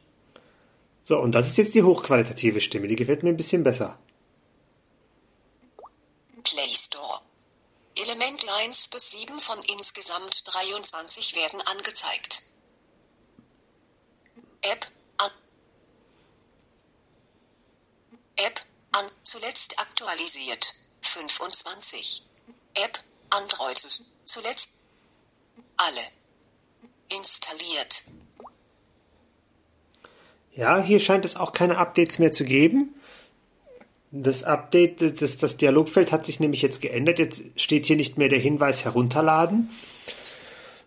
So, 1.04 1.18
und 1.18 1.34
das 1.34 1.48
ist 1.48 1.58
jetzt 1.58 1.76
die 1.76 1.84
hochqualitative 1.84 2.62
Stimme, 2.62 2.88
die 2.88 2.96
gefällt 2.96 3.24
mir 3.24 3.30
ein 3.30 3.38
bisschen 3.38 3.64
besser. 3.64 3.98
Play 6.44 6.70
Store. 6.70 7.22
Elemente 7.96 8.48
1 8.54 8.88
bis 8.88 9.12
7 9.12 9.40
von 9.40 9.58
insgesamt 9.74 10.44
23 10.54 11.36
werden 11.36 11.62
angezeigt. 11.62 12.44
App 14.62 14.88
an. 15.18 15.32
App 18.38 18.62
an. 18.92 19.06
Zuletzt 19.42 19.80
aktualisiert. 19.80 20.76
25. 21.02 22.22
App 22.76 23.00
Android. 23.32 23.76
Zuletzt. 24.24 24.74
Alle. 25.78 26.02
Installiert. 27.10 28.04
Ja, 30.54 30.80
hier 30.80 31.00
scheint 31.00 31.26
es 31.26 31.36
auch 31.36 31.54
keine 31.54 31.78
Updates 31.80 32.20
mehr 32.20 32.32
zu 32.32 32.44
geben. 32.44 32.94
Das 34.12 34.44
Update, 34.44 35.22
das, 35.22 35.38
das 35.38 35.58
Dialogfeld 35.58 36.12
hat 36.12 36.24
sich 36.24 36.40
nämlich 36.40 36.62
jetzt 36.62 36.80
geändert. 36.80 37.18
Jetzt 37.18 37.42
steht 37.60 37.88
hier 37.88 37.96
nicht 37.96 38.20
mehr 38.20 38.30
der 38.30 38.38
Hinweis 38.38 38.84
herunterladen, 38.86 39.72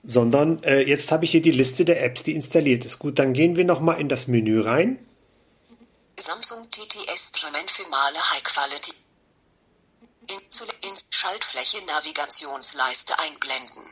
sondern 0.04 0.62
äh, 0.62 0.82
jetzt 0.82 1.11
habe 1.11 1.25
ich 1.25 1.32
hier 1.32 1.42
die 1.42 1.50
Liste 1.50 1.84
der 1.84 2.04
Apps, 2.04 2.23
die 2.23 2.37
installiert 2.37 2.84
ist. 2.84 3.00
Gut, 3.00 3.18
dann 3.18 3.32
gehen 3.32 3.56
wir 3.56 3.64
nochmal 3.64 4.00
in 4.00 4.08
das 4.08 4.28
Menü 4.28 4.61
rein. 4.61 5.00
Samsung 6.16 6.70
TTS 6.70 7.03
German 7.64 7.68
Female 7.68 8.18
High 8.33 8.42
Quality. 8.42 8.92
In, 10.28 10.88
in 10.88 10.97
Schaltfläche 11.11 11.78
Navigationsleiste 11.87 13.18
einblenden. 13.18 13.83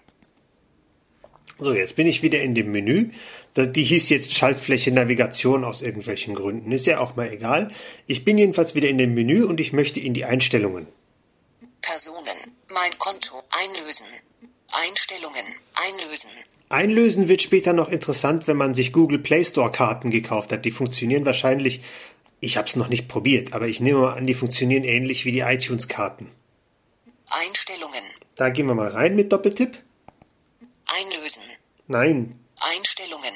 So, 1.58 1.72
jetzt 1.72 1.96
bin 1.96 2.06
ich 2.06 2.22
wieder 2.22 2.40
in 2.40 2.54
dem 2.54 2.70
Menü. 2.70 3.10
Die 3.56 3.84
hieß 3.84 4.08
jetzt 4.08 4.32
Schaltfläche 4.32 4.90
Navigation 4.90 5.64
aus 5.64 5.82
irgendwelchen 5.82 6.34
Gründen. 6.34 6.72
Ist 6.72 6.86
ja 6.86 7.00
auch 7.00 7.16
mal 7.16 7.30
egal. 7.30 7.70
Ich 8.06 8.24
bin 8.24 8.38
jedenfalls 8.38 8.74
wieder 8.74 8.88
in 8.88 8.98
dem 8.98 9.14
Menü 9.14 9.44
und 9.44 9.60
ich 9.60 9.72
möchte 9.72 10.00
in 10.00 10.14
die 10.14 10.24
Einstellungen. 10.24 10.88
Personen. 11.82 12.56
Mein 12.68 12.98
Konto 12.98 13.42
einlösen. 13.50 14.06
Einstellungen 14.72 15.44
einlösen. 15.74 16.30
Einlösen 16.70 17.28
wird 17.28 17.42
später 17.42 17.74
noch 17.74 17.90
interessant, 17.90 18.48
wenn 18.48 18.56
man 18.56 18.74
sich 18.74 18.94
Google 18.94 19.18
Play 19.18 19.44
Store 19.44 19.70
Karten 19.70 20.10
gekauft 20.10 20.52
hat. 20.52 20.64
Die 20.64 20.70
funktionieren 20.70 21.26
wahrscheinlich, 21.26 21.82
ich 22.44 22.56
habe 22.56 22.66
es 22.66 22.74
noch 22.74 22.88
nicht 22.88 23.06
probiert, 23.06 23.52
aber 23.52 23.68
ich 23.68 23.78
nehme 23.78 24.00
mal 24.00 24.14
an, 24.14 24.26
die 24.26 24.34
funktionieren 24.34 24.82
ähnlich 24.82 25.24
wie 25.24 25.30
die 25.30 25.46
iTunes-Karten. 25.46 26.28
Einstellungen. 27.30 28.02
Da 28.34 28.50
gehen 28.50 28.66
wir 28.66 28.74
mal 28.74 28.88
rein 28.88 29.14
mit 29.14 29.30
Doppeltipp. 29.32 29.80
Einlösen. 30.86 31.44
Nein. 31.86 32.44
Einstellungen. 32.60 33.32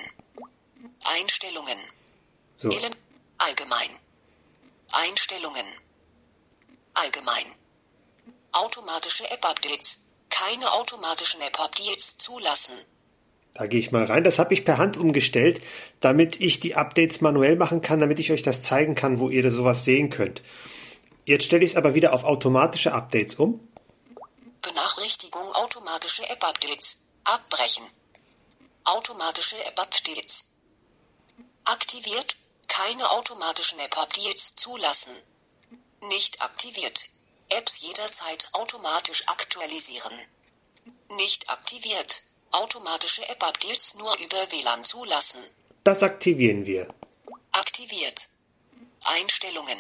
Einstellungen. 1.05 1.79
So. 2.57 2.69
Allgemein. 3.39 3.91
Einstellungen. 4.91 5.67
Allgemein. 6.95 7.47
Automatische 8.51 9.31
App-Updates. 9.31 10.09
Keine 10.31 10.69
automatischen 10.73 11.41
App-Updates 11.43 12.19
zulassen. 12.19 12.75
Da 13.57 13.67
gehe 13.67 13.81
ich 13.81 13.91
mal 13.91 14.05
rein. 14.05 14.23
Das 14.23 14.39
habe 14.39 14.53
ich 14.53 14.65
per 14.65 14.77
Hand 14.77 14.99
umgestellt, 14.99 15.63
damit 16.01 16.41
ich 16.43 16.61
die 16.61 16.75
Updates 16.75 17.23
manuell 17.23 17.57
machen 17.57 17.81
kann, 17.81 18.01
damit 18.01 18.19
ich 18.19 18.31
euch 18.31 18.43
das 18.43 18.61
zeigen 18.61 18.95
kann, 18.95 19.19
wo 19.19 19.31
ihr 19.31 19.51
sowas 19.51 19.85
sehen 19.85 20.11
könnt. 20.11 20.43
Jetzt 21.25 21.47
stelle 21.47 21.65
ich 21.65 21.71
es 21.71 21.77
aber 21.77 21.95
wieder 21.95 22.13
auf 22.13 22.25
automatische 22.25 22.93
Updates 22.93 23.37
um. 23.37 23.67
Benachrichtigung 24.61 25.51
automatische 25.55 26.29
App-Updates. 26.29 26.99
Abbrechen. 27.25 27.85
Automatische 28.85 29.57
App-Updates. 29.65 30.45
Aktiviert. 31.65 32.37
Keine 32.69 33.11
automatischen 33.11 33.79
App-Updates 33.79 34.57
zulassen. 34.57 35.15
Nicht 36.11 36.43
aktiviert. 36.43 37.07
Apps 37.49 37.81
jederzeit 37.81 38.49
automatisch 38.53 39.23
aktualisieren. 39.29 40.13
Nicht 41.17 41.49
aktiviert. 41.49 42.26
Automatische 42.57 43.23
App-Updates 43.29 43.97
nur 43.97 44.11
über 44.19 44.51
WLAN 44.51 44.83
zulassen. 44.83 45.41
Das 45.85 46.03
aktivieren 46.03 46.65
wir. 46.65 46.89
Aktiviert. 47.53 48.29
Einstellungen. 49.05 49.79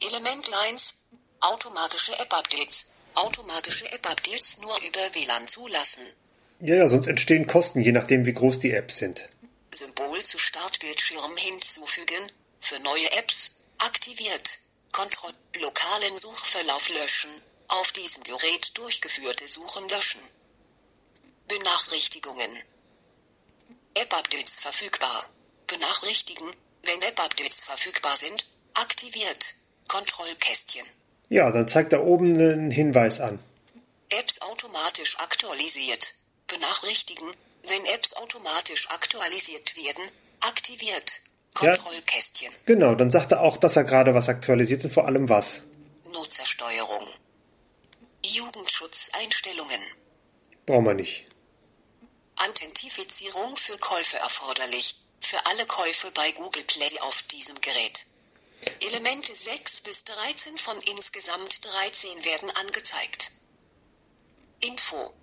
Element 0.00 0.50
1. 0.64 0.94
Automatische 1.42 2.18
App-Updates. 2.18 2.88
Automatische 3.14 3.86
App-Updates 3.92 4.58
nur 4.58 4.76
über 4.78 5.14
WLAN 5.14 5.46
zulassen. 5.46 6.02
Ja, 6.58 6.74
ja, 6.74 6.88
sonst 6.88 7.06
entstehen 7.06 7.46
Kosten, 7.46 7.80
je 7.80 7.92
nachdem, 7.92 8.26
wie 8.26 8.34
groß 8.34 8.58
die 8.58 8.72
Apps 8.72 8.96
sind. 8.96 9.28
Symbol 9.72 10.20
zu 10.24 10.38
Startbildschirm 10.38 11.36
hinzufügen. 11.36 12.32
Für 12.58 12.80
neue 12.80 13.12
Apps. 13.12 13.60
Aktiviert. 13.78 14.58
Kontroll. 14.90 15.34
Lokalen 15.60 16.16
Suchverlauf 16.16 16.88
löschen. 16.88 17.30
Auf 17.68 17.92
diesem 17.92 18.24
Gerät 18.24 18.76
durchgeführte 18.76 19.46
Suchen 19.46 19.88
löschen. 19.88 20.20
Benachrichtigungen. 21.48 22.50
App-Updates 23.94 24.58
verfügbar. 24.58 25.28
Benachrichtigen, 25.66 26.46
wenn 26.82 27.02
App-Updates 27.02 27.64
verfügbar 27.64 28.16
sind. 28.16 28.44
Aktiviert. 28.74 29.54
Kontrollkästchen. 29.88 30.86
Ja, 31.28 31.50
dann 31.50 31.68
zeigt 31.68 31.92
da 31.92 32.00
oben 32.00 32.34
einen 32.34 32.70
Hinweis 32.70 33.20
an. 33.20 33.38
Apps 34.10 34.42
automatisch 34.42 35.18
aktualisiert. 35.18 36.14
Benachrichtigen, 36.46 37.28
wenn 37.62 37.84
Apps 37.86 38.14
automatisch 38.14 38.90
aktualisiert 38.90 39.76
werden. 39.76 40.10
Aktiviert. 40.40 41.22
Kontrollkästchen. 41.54 42.52
Genau, 42.66 42.94
dann 42.94 43.10
sagt 43.10 43.32
er 43.32 43.40
auch, 43.40 43.56
dass 43.56 43.76
er 43.76 43.84
gerade 43.84 44.14
was 44.14 44.28
aktualisiert 44.28 44.84
und 44.84 44.92
vor 44.92 45.06
allem 45.06 45.28
was. 45.28 45.62
Nutzersteuerung. 46.12 47.08
Jugendschutzeinstellungen. 48.24 49.80
Brauchen 50.66 50.84
wir 50.84 50.94
nicht. 50.94 51.25
Authentifizierung 52.36 53.56
für 53.56 53.76
Käufe 53.78 54.18
erforderlich. 54.18 54.96
Für 55.20 55.44
alle 55.46 55.66
Käufe 55.66 56.10
bei 56.12 56.30
Google 56.32 56.64
Play 56.64 56.98
auf 57.00 57.22
diesem 57.22 57.60
Gerät. 57.60 58.06
Elemente 58.80 59.34
6 59.34 59.80
bis 59.80 60.04
13 60.04 60.56
von 60.58 60.78
insgesamt 60.82 61.64
13 61.64 62.24
werden 62.24 62.50
angezeigt. 62.50 63.32
Info. 64.60 65.14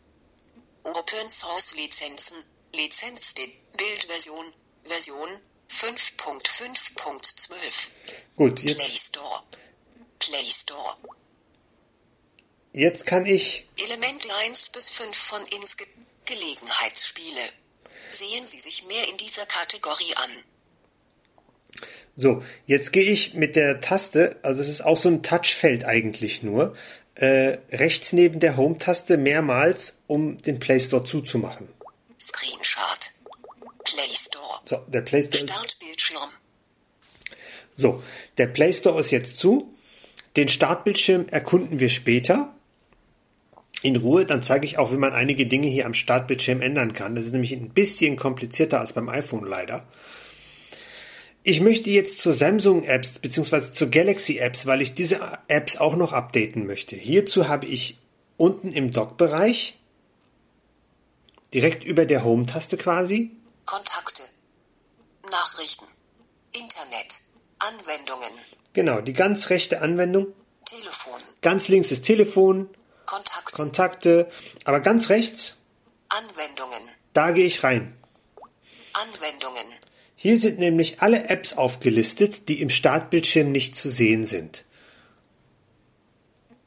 Open 0.84 1.30
Source 1.30 1.76
Lizenzen. 1.76 2.44
Lizenz 2.74 3.34
Bildversion. 3.78 4.54
Version 4.84 5.30
5.5.12. 5.70 7.90
Gut, 8.36 8.56
Play 8.56 8.74
jetzt, 8.74 9.08
Store. 9.08 9.44
Play 10.20 10.46
Store. 10.46 10.98
jetzt 12.74 13.06
kann 13.06 13.26
ich. 13.26 13.70
Element 13.78 14.30
1 14.30 14.70
bis 14.70 14.90
5 14.90 15.18
von 15.18 15.48
insge 15.48 15.88
Gelegenheitsspiele. 16.34 17.50
Sehen 18.12 18.46
Sie 18.46 18.60
sich 18.60 18.86
mehr 18.88 19.08
in 19.10 19.18
dieser 19.18 19.46
Kategorie 19.46 20.14
an. 20.16 20.32
So, 22.16 22.44
jetzt 22.68 22.94
gehe 22.94 23.10
ich 23.12 23.34
mit 23.34 23.56
der 23.56 23.82
Taste, 23.82 24.38
also 24.44 24.62
es 24.62 24.70
ist 24.70 24.82
auch 24.82 24.98
so 24.98 25.10
ein 25.10 25.24
Touchfeld 25.24 25.84
eigentlich 25.84 26.44
nur, 26.44 26.76
äh, 27.16 27.58
rechts 27.72 28.14
neben 28.14 28.40
der 28.40 28.58
Home-Taste 28.58 29.18
mehrmals, 29.18 29.98
um 30.08 30.42
den 30.42 30.60
Play 30.60 30.80
Store 30.80 31.04
zuzumachen. 31.04 31.68
Screenshot. 32.20 33.00
Play 33.84 34.10
Store. 34.12 34.62
So, 34.66 34.78
der 34.88 35.02
Play 35.02 35.24
Store 35.24 35.48
Startbildschirm. 35.48 36.30
so, 37.76 38.04
der 38.38 38.48
Play 38.48 38.74
Store 38.74 39.00
ist 39.00 39.12
jetzt 39.12 39.38
zu. 39.38 39.74
Den 40.36 40.48
Startbildschirm 40.48 41.28
erkunden 41.30 41.80
wir 41.80 41.90
später. 41.90 42.56
In 43.84 43.98
Ruhe, 43.98 44.26
dann 44.26 44.42
zeige 44.42 44.66
ich 44.66 44.78
auch, 44.78 44.94
wie 44.94 44.98
man 44.98 45.12
einige 45.12 45.46
Dinge 45.46 45.68
hier 45.68 45.86
am 45.86 45.94
Startbildschirm 45.94 46.62
ändern 46.62 46.94
kann. 46.94 47.16
Das 47.16 47.26
ist 47.26 47.34
nämlich 47.34 47.52
ein 47.52 47.70
bisschen 47.70 48.16
komplizierter 48.16 48.80
als 48.80 48.94
beim 48.94 49.10
iPhone 49.10 49.46
leider. 49.46 49.86
Ich 51.44 51.60
möchte 51.60 51.90
jetzt 51.90 52.20
zur 52.20 52.32
Samsung 52.32 52.84
Apps 52.84 53.20
bzw. 53.20 53.74
zur 53.74 53.90
Galaxy 53.90 54.38
Apps, 54.38 54.66
weil 54.66 54.82
ich 54.82 54.94
diese 54.94 55.20
Apps 55.50 55.76
auch 55.76 55.98
noch 55.98 56.14
updaten 56.14 56.66
möchte. 56.66 56.96
Hierzu 56.96 57.50
habe 57.50 57.66
ich 57.66 58.00
unten 58.38 58.72
im 58.72 58.94
Dock-Bereich, 58.94 59.78
direkt 61.54 61.84
über 61.84 62.06
der 62.06 62.24
Home-Taste 62.24 62.78
quasi, 62.78 63.32
Kontakte. 63.66 64.24
Nachrichten. 65.30 65.86
Internet. 66.54 67.22
Anwendungen. 67.60 68.32
genau, 68.72 69.02
die 69.02 69.14
ganz 69.14 69.50
rechte 69.50 69.82
Anwendung. 69.82 70.28
Telefon. 70.66 71.20
Ganz 71.42 71.68
links 71.68 71.92
ist 71.92 72.06
Telefon, 72.06 72.70
Kontakte. 73.54 74.30
Aber 74.66 74.80
ganz 74.80 75.10
rechts, 75.10 75.58
Anwendungen. 76.10 76.84
da 77.14 77.32
gehe 77.32 77.46
ich 77.46 77.64
rein. 77.64 77.98
Anwendungen. 78.94 79.66
Hier 80.16 80.38
sind 80.38 80.60
nämlich 80.60 81.02
alle 81.02 81.30
Apps 81.30 81.54
aufgelistet, 81.54 82.48
die 82.48 82.62
im 82.62 82.70
Startbildschirm 82.70 83.52
nicht 83.52 83.76
zu 83.76 83.90
sehen 83.90 84.26
sind. 84.26 84.64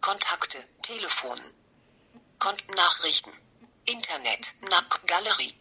Kontakte. 0.00 0.58
Telefon. 0.82 1.38
Kont 2.38 2.64
Nachrichten. 2.76 3.30
Internet. 3.86 4.54
Nack. 4.70 5.00
Galerie. 5.06 5.54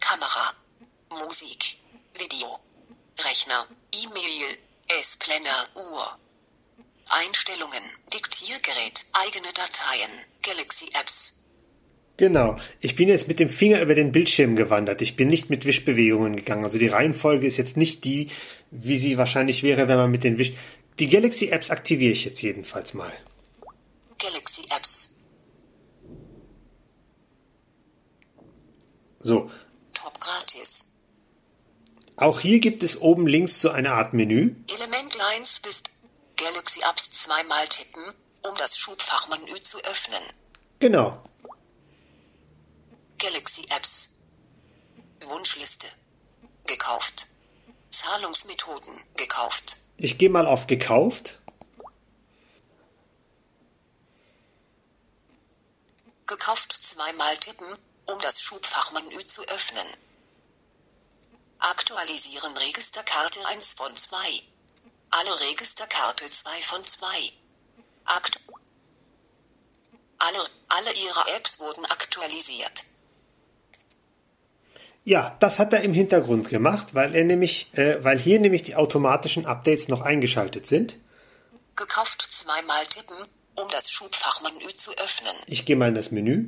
Kamera. 0.00 0.52
Musik. 1.10 1.78
Video. 2.14 2.60
Rechner. 3.18 3.66
E-Mail. 3.92 4.58
S-Planner. 5.00 5.68
Uhr. 5.74 6.18
Einstellungen. 7.10 7.82
Diktiergerät. 8.14 9.04
Eigene 9.12 9.52
Dateien. 9.52 10.10
Galaxy 10.42 10.86
Apps. 11.00 11.42
Genau. 12.16 12.56
Ich 12.80 12.94
bin 12.94 13.08
jetzt 13.08 13.28
mit 13.28 13.40
dem 13.40 13.48
Finger 13.48 13.80
über 13.80 13.94
den 13.94 14.12
Bildschirm 14.12 14.54
gewandert. 14.54 15.02
Ich 15.02 15.16
bin 15.16 15.28
nicht 15.28 15.50
mit 15.50 15.64
Wischbewegungen 15.64 16.36
gegangen. 16.36 16.64
Also 16.64 16.78
die 16.78 16.88
Reihenfolge 16.88 17.46
ist 17.46 17.56
jetzt 17.56 17.76
nicht 17.76 18.04
die, 18.04 18.30
wie 18.70 18.96
sie 18.96 19.18
wahrscheinlich 19.18 19.62
wäre, 19.62 19.88
wenn 19.88 19.96
man 19.96 20.10
mit 20.10 20.24
den 20.24 20.38
Wisch... 20.38 20.52
Die 20.98 21.08
Galaxy 21.08 21.48
Apps 21.48 21.70
aktiviere 21.70 22.12
ich 22.12 22.24
jetzt 22.24 22.42
jedenfalls 22.42 22.92
mal. 22.92 23.12
Galaxy 24.18 24.62
Apps. 24.76 25.16
So. 29.20 29.50
Top 29.94 30.20
gratis. 30.20 30.92
Auch 32.16 32.40
hier 32.40 32.60
gibt 32.60 32.82
es 32.82 33.00
oben 33.00 33.26
links 33.26 33.60
so 33.60 33.70
eine 33.70 33.94
Art 33.94 34.12
Menü. 34.12 34.54
Element 34.68 35.18
1 35.38 35.60
bis 35.60 35.82
Galaxy 36.36 36.80
Apps 36.88 37.10
zweimal 37.10 37.66
tippen, 37.68 38.02
um 38.42 38.54
das 38.56 38.76
Schubfachmenü 38.76 39.60
zu 39.60 39.78
öffnen. 39.84 40.22
Genau. 40.78 41.22
Galaxy 43.18 43.64
Apps. 43.70 44.16
Wunschliste. 45.20 45.86
Gekauft. 46.66 47.28
Zahlungsmethoden. 47.90 49.00
Gekauft. 49.16 49.78
Ich 49.96 50.18
gehe 50.18 50.30
mal 50.30 50.46
auf 50.46 50.66
gekauft. 50.66 51.40
Gekauft 56.26 56.72
zweimal 56.72 57.36
tippen, 57.36 57.68
um 58.06 58.18
das 58.20 58.42
Schubfachmenü 58.42 59.24
zu 59.24 59.42
öffnen. 59.42 59.86
Aktualisieren 61.58 62.56
Registerkarte 62.56 63.46
1 63.46 63.74
von 63.74 63.94
2. 63.94 64.16
Alle 65.10 65.40
Registerkarte 65.42 66.28
2 66.28 66.62
von 66.62 66.82
2. 66.82 67.32
Akt 68.04 68.40
alle, 70.22 70.38
alle 70.68 70.92
Ihre 70.94 71.36
Apps 71.36 71.58
wurden 71.58 71.84
aktualisiert. 71.86 72.84
Ja, 75.04 75.36
das 75.40 75.58
hat 75.58 75.72
er 75.72 75.80
im 75.80 75.92
Hintergrund 75.92 76.48
gemacht, 76.48 76.94
weil 76.94 77.16
er 77.16 77.24
nämlich, 77.24 77.74
äh, 77.74 78.02
weil 78.04 78.18
hier 78.18 78.38
nämlich 78.38 78.62
die 78.62 78.76
automatischen 78.76 79.46
Updates 79.46 79.88
noch 79.88 80.02
eingeschaltet 80.02 80.66
sind. 80.66 80.96
Gekauft 81.74 82.22
zweimal 82.22 82.86
tippen, 82.86 83.16
um 83.56 83.68
das 83.70 83.90
Schubfachmenü 83.90 84.72
zu 84.74 84.92
öffnen. 84.92 85.34
Ich 85.46 85.64
gehe 85.64 85.74
mal 85.74 85.88
in 85.88 85.96
das 85.96 86.12
Menü. 86.12 86.46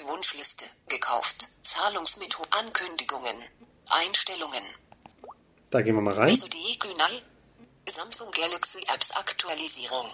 Wunschliste. 0.00 0.64
Gekauft. 0.88 1.48
Zahlungsmethode. 1.62 2.48
Ankündigungen. 2.58 3.36
Einstellungen. 3.90 4.64
Da 5.70 5.82
gehen 5.82 5.94
wir 5.94 6.02
mal 6.02 6.14
rein. 6.14 6.36
Samsung 7.86 8.30
Galaxy 8.32 8.80
Apps 8.92 9.12
Aktualisierung. 9.12 10.10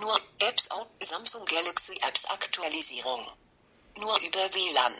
Nur 0.00 0.18
Apps 0.40 0.70
au- 0.70 0.86
Samsung 1.00 1.44
Galaxy 1.46 1.94
Apps 2.08 2.24
Aktualisierung. 2.26 3.20
Nur 4.00 4.16
über 4.26 4.40
WLAN. 4.54 4.92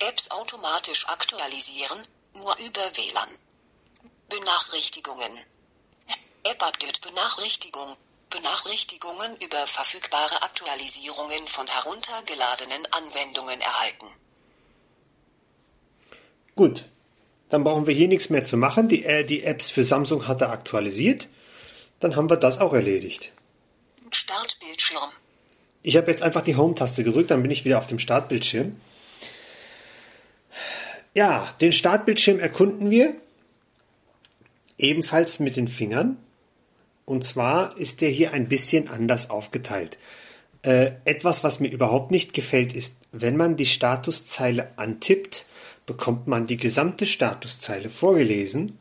Apps 0.00 0.30
automatisch 0.30 1.08
aktualisieren, 1.08 1.98
nur 2.34 2.54
über 2.58 2.82
WLAN. 2.96 3.28
Benachrichtigungen. 4.28 5.32
App-Update 6.44 7.00
Benachrichtigung. 7.00 7.96
Benachrichtigungen 8.30 9.36
über 9.40 9.66
verfügbare 9.66 10.42
Aktualisierungen 10.42 11.46
von 11.46 11.66
heruntergeladenen 11.66 12.86
Anwendungen 12.92 13.60
erhalten. 13.60 14.06
Gut, 16.54 16.88
dann 17.50 17.64
brauchen 17.64 17.86
wir 17.86 17.94
hier 17.94 18.08
nichts 18.08 18.30
mehr 18.30 18.44
zu 18.44 18.56
machen. 18.56 18.88
Die, 18.88 19.04
äh, 19.04 19.24
die 19.24 19.42
Apps 19.42 19.70
für 19.70 19.84
Samsung 19.84 20.26
hat 20.28 20.40
er 20.40 20.50
aktualisiert. 20.50 21.28
Dann 22.02 22.16
haben 22.16 22.28
wir 22.28 22.36
das 22.36 22.58
auch 22.58 22.72
erledigt. 22.72 23.32
Startbildschirm. 24.10 25.10
Ich 25.84 25.96
habe 25.96 26.10
jetzt 26.10 26.22
einfach 26.22 26.42
die 26.42 26.56
Home-Taste 26.56 27.04
gedrückt, 27.04 27.30
dann 27.30 27.42
bin 27.42 27.50
ich 27.50 27.64
wieder 27.64 27.78
auf 27.78 27.86
dem 27.86 28.00
Startbildschirm. 28.00 28.76
Ja, 31.14 31.48
den 31.60 31.72
Startbildschirm 31.72 32.40
erkunden 32.40 32.90
wir 32.90 33.14
ebenfalls 34.78 35.38
mit 35.38 35.56
den 35.56 35.68
Fingern. 35.68 36.16
Und 37.04 37.22
zwar 37.22 37.76
ist 37.78 38.00
der 38.00 38.10
hier 38.10 38.32
ein 38.32 38.48
bisschen 38.48 38.88
anders 38.88 39.30
aufgeteilt. 39.30 39.96
Äh, 40.62 40.92
etwas, 41.04 41.44
was 41.44 41.60
mir 41.60 41.70
überhaupt 41.70 42.10
nicht 42.10 42.32
gefällt, 42.34 42.72
ist, 42.72 42.96
wenn 43.12 43.36
man 43.36 43.56
die 43.56 43.66
Statuszeile 43.66 44.72
antippt, 44.76 45.46
bekommt 45.86 46.26
man 46.26 46.48
die 46.48 46.56
gesamte 46.56 47.06
Statuszeile 47.06 47.90
vorgelesen. 47.90 48.78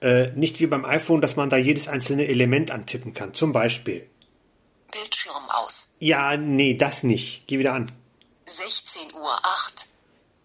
Äh, 0.00 0.30
nicht 0.30 0.60
wie 0.60 0.66
beim 0.66 0.84
iPhone, 0.84 1.20
dass 1.20 1.36
man 1.36 1.48
da 1.48 1.56
jedes 1.56 1.88
einzelne 1.88 2.26
Element 2.26 2.70
antippen 2.70 3.14
kann. 3.14 3.34
Zum 3.34 3.52
Beispiel. 3.52 4.08
Bildschirm 4.90 5.48
aus. 5.50 5.94
Ja, 6.00 6.36
nee, 6.36 6.74
das 6.74 7.02
nicht. 7.02 7.46
Geh 7.46 7.58
wieder 7.58 7.74
an. 7.74 7.90
16 8.44 9.14
Uhr 9.14 9.38
8. 9.44 9.88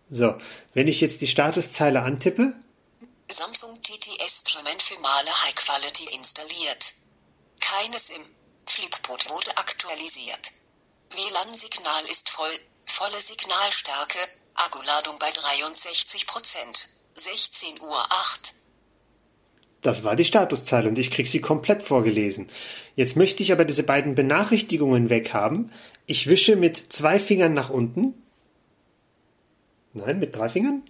So, 0.09 0.35
wenn 0.73 0.87
ich 0.87 1.01
jetzt 1.01 1.21
die 1.21 1.27
Statuszeile 1.27 2.01
antippe, 2.01 2.53
Samsung 3.29 3.79
TT 3.81 4.07
Instrument 4.21 4.81
für 4.81 4.99
Male 4.99 5.29
High 5.43 5.55
Quality 5.55 6.15
installiert. 6.15 6.93
Keines 7.61 8.09
im 8.09 8.21
Flipboard 8.65 9.29
wurde 9.29 9.57
aktualisiert. 9.57 10.51
WLAN-Signal 11.11 12.03
ist 12.09 12.29
voll, 12.29 12.51
volle 12.85 13.19
Signalstärke, 13.19 14.19
Akkuladung 14.55 15.17
bei 15.19 15.29
63%. 15.29 16.87
16 17.13 17.81
Uhr 17.81 18.05
8. 18.11 18.50
das 19.81 20.03
war 20.03 20.15
die 20.15 20.25
Statuszeile 20.25 20.89
und 20.89 20.99
ich 20.99 21.11
krieg 21.11 21.27
sie 21.27 21.41
komplett 21.41 21.81
vorgelesen. 21.81 22.47
Jetzt 22.95 23.17
möchte 23.17 23.41
ich 23.41 23.51
aber 23.51 23.65
diese 23.65 23.83
beiden 23.83 24.15
Benachrichtigungen 24.15 25.09
weghaben. 25.09 25.71
Ich 26.05 26.27
wische 26.27 26.55
mit 26.55 26.77
zwei 26.77 27.19
Fingern 27.19 27.53
nach 27.53 27.69
unten. 27.69 28.13
Nein, 29.93 30.19
mit 30.19 30.35
drei 30.35 30.49
Fingern? 30.49 30.83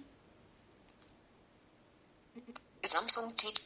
Samsung 2.84 3.34
TT 3.36 3.62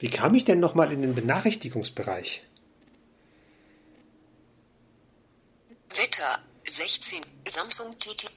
Wie 0.00 0.08
kam 0.08 0.34
ich 0.34 0.44
denn 0.44 0.60
nochmal 0.60 0.92
in 0.92 1.02
den 1.02 1.14
Benachrichtigungsbereich? 1.14 2.42
Wetter 5.90 6.42
16 6.64 7.20
Samsung 7.46 7.96
TT 7.98 8.30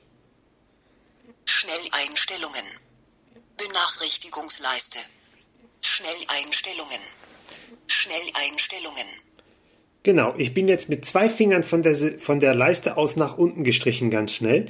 Schnelleinstellungen. 1.63 2.65
Benachrichtigungsleiste. 3.55 4.99
Schnelleinstellungen. 5.79 6.99
Schnelleinstellungen. 7.87 9.07
Genau, 10.03 10.33
ich 10.35 10.53
bin 10.53 10.67
jetzt 10.67 10.89
mit 10.89 11.05
zwei 11.05 11.29
Fingern 11.29 11.63
von 11.63 11.81
der, 11.81 12.19
von 12.19 12.41
der 12.41 12.53
Leiste 12.53 12.97
aus 12.97 13.15
nach 13.15 13.37
unten 13.37 13.63
gestrichen, 13.63 14.11
ganz 14.11 14.33
schnell. 14.33 14.69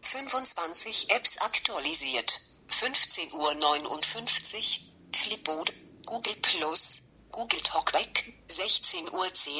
25 0.00 1.10
Apps 1.10 1.38
aktualisiert. 1.38 2.40
15 2.66 3.32
Uhr 3.34 3.54
59 3.54 4.84
Flipboard 5.14 5.72
Google 6.06 6.36
Plus. 6.42 7.02
Google 7.30 7.60
Talkback 7.60 8.32
16 8.48 9.12
Uhr 9.12 9.32
10 9.32 9.52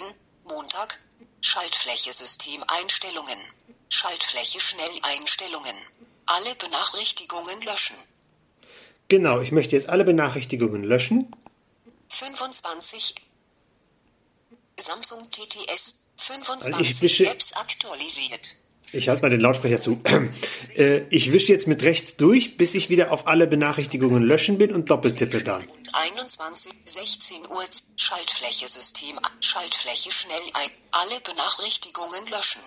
Montag. 0.43 0.99
Schaltfläche 1.43 2.13
Systemeinstellungen 2.13 3.39
Schaltfläche 3.89 4.61
Schnelleinstellungen 4.61 5.77
alle 6.29 6.55
Benachrichtigungen 6.55 7.61
löschen 7.63 7.97
Genau, 9.09 9.41
ich 9.41 9.53
möchte 9.53 9.75
jetzt 9.75 9.89
alle 9.89 10.05
Benachrichtigungen 10.05 10.85
löschen. 10.85 11.35
25 12.11 13.15
Samsung 14.79 15.29
TTS 15.31 16.05
Also 16.19 16.71
ich 16.71 16.95
25 16.97 17.03
wische- 17.03 17.27
Apps 17.27 17.53
aktualisiert. 17.55 18.55
Ich 18.93 19.09
halte 19.09 19.23
mal 19.23 19.31
den 19.31 19.41
Lautsprecher 19.41 19.81
zu. 19.81 20.01
äh, 20.77 21.03
ich 21.11 21.33
wische 21.33 21.53
jetzt 21.53 21.67
mit 21.67 21.83
rechts 21.83 22.17
durch, 22.17 22.57
bis 22.57 22.75
ich 22.75 22.89
wieder 22.91 23.13
auf 23.13 23.27
alle 23.27 23.47
Benachrichtigungen 23.47 24.23
löschen 24.23 24.57
bin 24.59 24.73
und 24.75 24.91
doppeltippe 24.91 25.43
dann. 25.43 25.67
21 25.93 26.73
16 26.85 27.47
Uhr 27.49 27.65
Schaltfläche 27.97 28.67
System 28.69 29.19
Schaltfläche 29.41 30.11
schnell 30.13 30.41
ein 30.55 30.71
alle 30.91 31.21
Benachrichtigungen 31.21 32.27
löschen. 32.29 32.63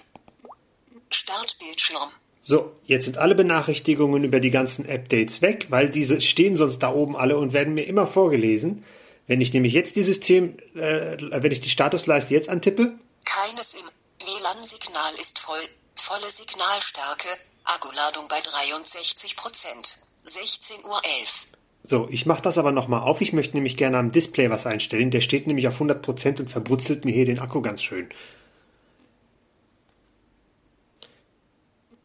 Startbildschirm 1.12 2.12
So, 2.41 2.71
jetzt 2.86 3.06
sind 3.06 3.17
alle 3.17 3.36
Benachrichtigungen 3.36 4.23
über 4.23 4.39
die 4.39 4.49
ganzen 4.49 4.89
Updates 4.89 5.41
weg, 5.41 5.67
weil 5.69 5.89
diese 5.89 6.19
stehen 6.21 6.56
sonst 6.56 6.80
da 6.80 6.91
oben 6.91 7.15
alle 7.15 7.38
und 7.38 7.54
werden 7.54 7.75
mir 7.75 7.84
immer 7.84 8.08
vorgelesen. 8.08 8.84
Wenn 9.27 9.41
ich 9.41 9.54
nämlich 9.54 9.73
jetzt 9.73 9.95
die 9.95 10.04
System, 10.04 10.58
äh, 10.75 11.17
wenn 11.19 11.51
ich 11.51 11.62
die 11.62 11.69
Statusleiste 11.69 12.34
jetzt 12.34 12.49
antippe, 12.49 12.93
keines 13.25 13.75
im 13.75 13.86
WLAN-Signal 14.25 15.12
ist 15.19 15.39
voll 15.39 15.62
volle 15.95 16.30
Signalstärke 16.30 17.30
Akkuladung 17.63 18.25
bei 18.27 18.39
63% 18.39 19.97
16 20.23 20.84
Uhr 20.84 20.99
11 21.19 21.47
so, 21.84 22.08
ich 22.12 22.25
mache 22.27 22.43
das 22.43 22.58
aber 22.58 22.71
nochmal 22.71 23.01
auf. 23.01 23.21
Ich 23.21 23.34
möchte 23.34 23.56
nämlich 23.56 23.75
gerne 23.75 23.97
am 23.97 24.12
Display 24.12 24.49
was 24.51 24.67
einstellen. 24.67 25.10
Der 25.10 25.21
steht 25.21 25.47
nämlich 25.47 25.67
auf 25.67 25.82
100% 25.82 26.39
und 26.39 26.49
verbrutzelt 26.49 27.06
mir 27.06 27.12
hier 27.12 27.25
den 27.25 27.39
Akku 27.39 27.62
ganz 27.62 27.82
schön. 27.82 28.08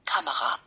Kamera 0.07 0.59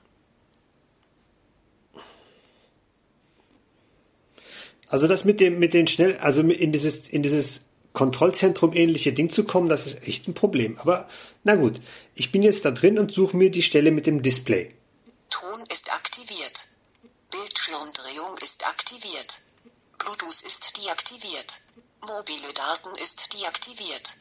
Also 4.90 5.08
das 5.08 5.24
mit 5.24 5.40
dem, 5.40 5.60
mit 5.60 5.74
den 5.74 5.88
schnell, 5.88 6.18
also 6.18 6.42
in 6.42 6.72
dieses, 6.72 7.08
in 7.08 7.24
dieses 7.24 7.62
Kontrollzentrum 7.94 8.74
ähnliche 8.74 9.14
Ding 9.14 9.30
zu 9.30 9.44
kommen, 9.44 9.70
das 9.70 9.86
ist 9.86 10.08
echt 10.08 10.28
ein 10.28 10.34
Problem. 10.34 10.78
Aber 10.80 11.08
na 11.44 11.56
gut, 11.56 11.80
ich 12.16 12.32
bin 12.32 12.44
jetzt 12.44 12.66
da 12.66 12.72
drin 12.72 13.00
und 13.00 13.14
suche 13.14 13.38
mir 13.38 13.52
die 13.52 13.62
Stelle 13.62 13.92
mit 13.92 14.08
dem 14.08 14.22
Display. 14.22 14.74
Ton 15.30 15.64
ist 15.72 15.94
aktiviert. 15.94 16.68
Bildschirmdrehung 17.32 18.38
ist 18.44 18.68
aktiviert. 18.68 19.42
Bluetooth 20.00 20.42
ist 20.46 20.78
deaktiviert. 20.78 21.62
Mobile 22.02 22.54
Daten 22.54 22.96
ist 23.04 23.34
deaktiviert. 23.34 24.16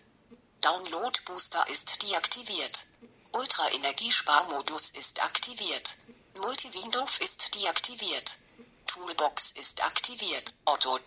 Download 0.60 1.18
Booster 1.24 1.64
ist 1.70 2.02
deaktiviert. 2.02 2.86
Ultra-Energiesparmodus 3.32 4.90
ist 4.98 5.22
aktiviert. 5.22 5.96
Multi-Window 6.36 7.04
ist 7.20 7.54
deaktiviert. 7.54 8.38
Toolbox 8.88 9.52
ist 9.52 9.84
aktiviert. 9.84 10.54
Auto 10.64 10.98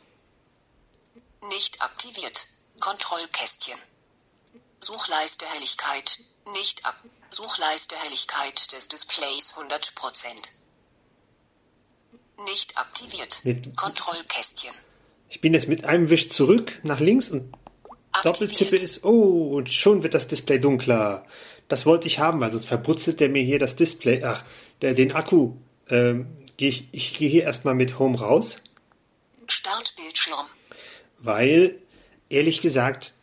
nicht 1.50 1.82
aktiviert. 1.82 2.48
Kontrollkästchen. 2.80 3.78
Suchleiste 4.80 5.46
Helligkeit 5.54 6.20
nicht 6.54 6.86
ak 6.86 7.04
Suchleiste 7.30 7.96
Helligkeit 8.04 8.72
des 8.74 8.88
Displays 8.90 9.54
100%. 9.56 10.54
Nicht 12.46 12.78
aktiviert. 12.78 13.42
Mit- 13.46 13.78
Kontrollkästchen. 13.78 14.74
Ich 15.30 15.40
bin 15.40 15.54
jetzt 15.54 15.68
mit 15.70 15.86
einem 15.86 16.10
Wisch 16.10 16.28
zurück 16.30 16.80
nach 16.84 17.00
links 17.00 17.30
und 17.30 17.54
Doppeltippe 18.24 18.62
Aktiviert. 18.64 18.84
ist, 18.84 19.06
oh, 19.06 19.56
und 19.56 19.70
schon 19.74 20.04
wird 20.04 20.14
das 20.14 20.28
Display 20.28 20.60
dunkler. 20.60 21.26
Das 21.70 21.86
wollte 21.86 22.08
ich 22.08 22.20
haben, 22.20 22.42
weil 22.42 22.52
sonst 22.52 22.66
verbrutzelt 22.66 23.20
der 23.22 23.30
mir 23.30 23.42
hier 23.42 23.58
das 23.60 23.76
Display, 23.78 24.24
ach, 24.24 24.44
der, 24.82 24.94
den 24.94 25.14
Akku. 25.14 25.54
Ähm, 25.90 26.28
geh 26.58 26.68
ich, 26.68 26.88
ich 26.92 27.18
gehe 27.18 27.30
hier 27.30 27.44
erstmal 27.44 27.76
mit 27.76 28.00
Home 28.00 28.18
raus, 28.18 28.62
Startbildschirm. 29.48 30.46
weil, 31.20 31.76
ehrlich 32.30 32.62
gesagt, 32.62 33.14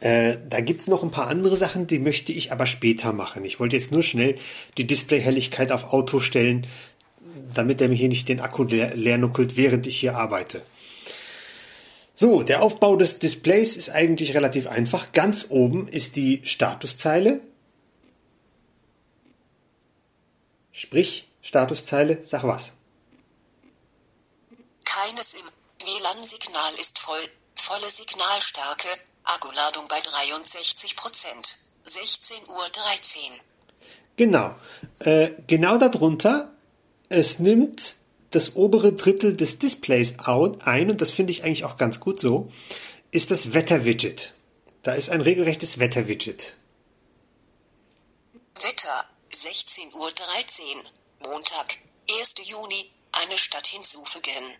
äh, 0.00 0.36
da 0.48 0.60
gibt's 0.60 0.88
noch 0.88 1.04
ein 1.04 1.12
paar 1.12 1.28
andere 1.28 1.56
Sachen, 1.56 1.86
die 1.86 2.00
möchte 2.00 2.32
ich 2.32 2.50
aber 2.50 2.66
später 2.66 3.12
machen. 3.12 3.44
Ich 3.44 3.60
wollte 3.60 3.76
jetzt 3.76 3.92
nur 3.92 4.02
schnell 4.02 4.36
die 4.76 4.86
Displayhelligkeit 4.86 5.70
auf 5.70 5.92
Auto 5.92 6.18
stellen, 6.18 6.66
damit 7.54 7.80
er 7.80 7.88
mir 7.88 7.94
hier 7.94 8.08
nicht 8.08 8.28
den 8.28 8.40
Akku 8.40 8.64
leer, 8.64 8.96
leer 8.96 9.18
nuckelt, 9.18 9.56
während 9.56 9.86
ich 9.86 10.00
hier 10.00 10.16
arbeite. 10.16 10.62
So, 12.14 12.42
der 12.42 12.62
Aufbau 12.62 12.96
des 12.96 13.20
Displays 13.20 13.76
ist 13.76 13.90
eigentlich 13.90 14.34
relativ 14.34 14.66
einfach. 14.66 15.12
Ganz 15.12 15.46
oben 15.48 15.88
ist 15.88 16.16
die 16.16 16.40
Statuszeile. 16.44 17.40
Sprich, 20.72 21.28
Statuszeile, 21.42 22.24
sag 22.24 22.44
was. 22.44 22.72
Keines 24.84 25.34
im 25.34 25.46
WLAN-Signal 25.80 26.72
ist 26.80 26.98
voll. 26.98 27.20
Volle 27.54 27.88
Signalstärke. 27.88 28.88
Akkuladung 29.24 29.86
bei 29.88 30.00
63 30.00 30.96
Prozent. 30.96 31.58
16.13 31.86 32.48
Uhr. 32.48 32.70
Genau. 34.16 34.54
Äh, 35.00 35.30
genau 35.46 35.78
darunter, 35.78 36.52
es 37.08 37.38
nimmt 37.38 37.96
das 38.30 38.56
obere 38.56 38.92
Drittel 38.92 39.36
des 39.36 39.58
Displays 39.58 40.18
out, 40.20 40.66
ein, 40.66 40.90
und 40.90 41.00
das 41.00 41.10
finde 41.10 41.32
ich 41.32 41.44
eigentlich 41.44 41.64
auch 41.64 41.76
ganz 41.76 42.00
gut 42.00 42.20
so, 42.20 42.50
ist 43.10 43.30
das 43.30 43.52
Wetter-Widget. 43.52 44.32
Da 44.82 44.94
ist 44.94 45.10
ein 45.10 45.20
regelrechtes 45.20 45.78
Wetter-Widget. 45.78 46.54
Wetter, 48.54 49.04
16.13 49.30 49.94
Uhr. 49.94 50.12
Montag, 51.22 51.78
1. 52.10 52.34
Juni, 52.44 52.90
eine 53.12 53.38
Stadt 53.38 53.66
hinzufügen. 53.66 54.56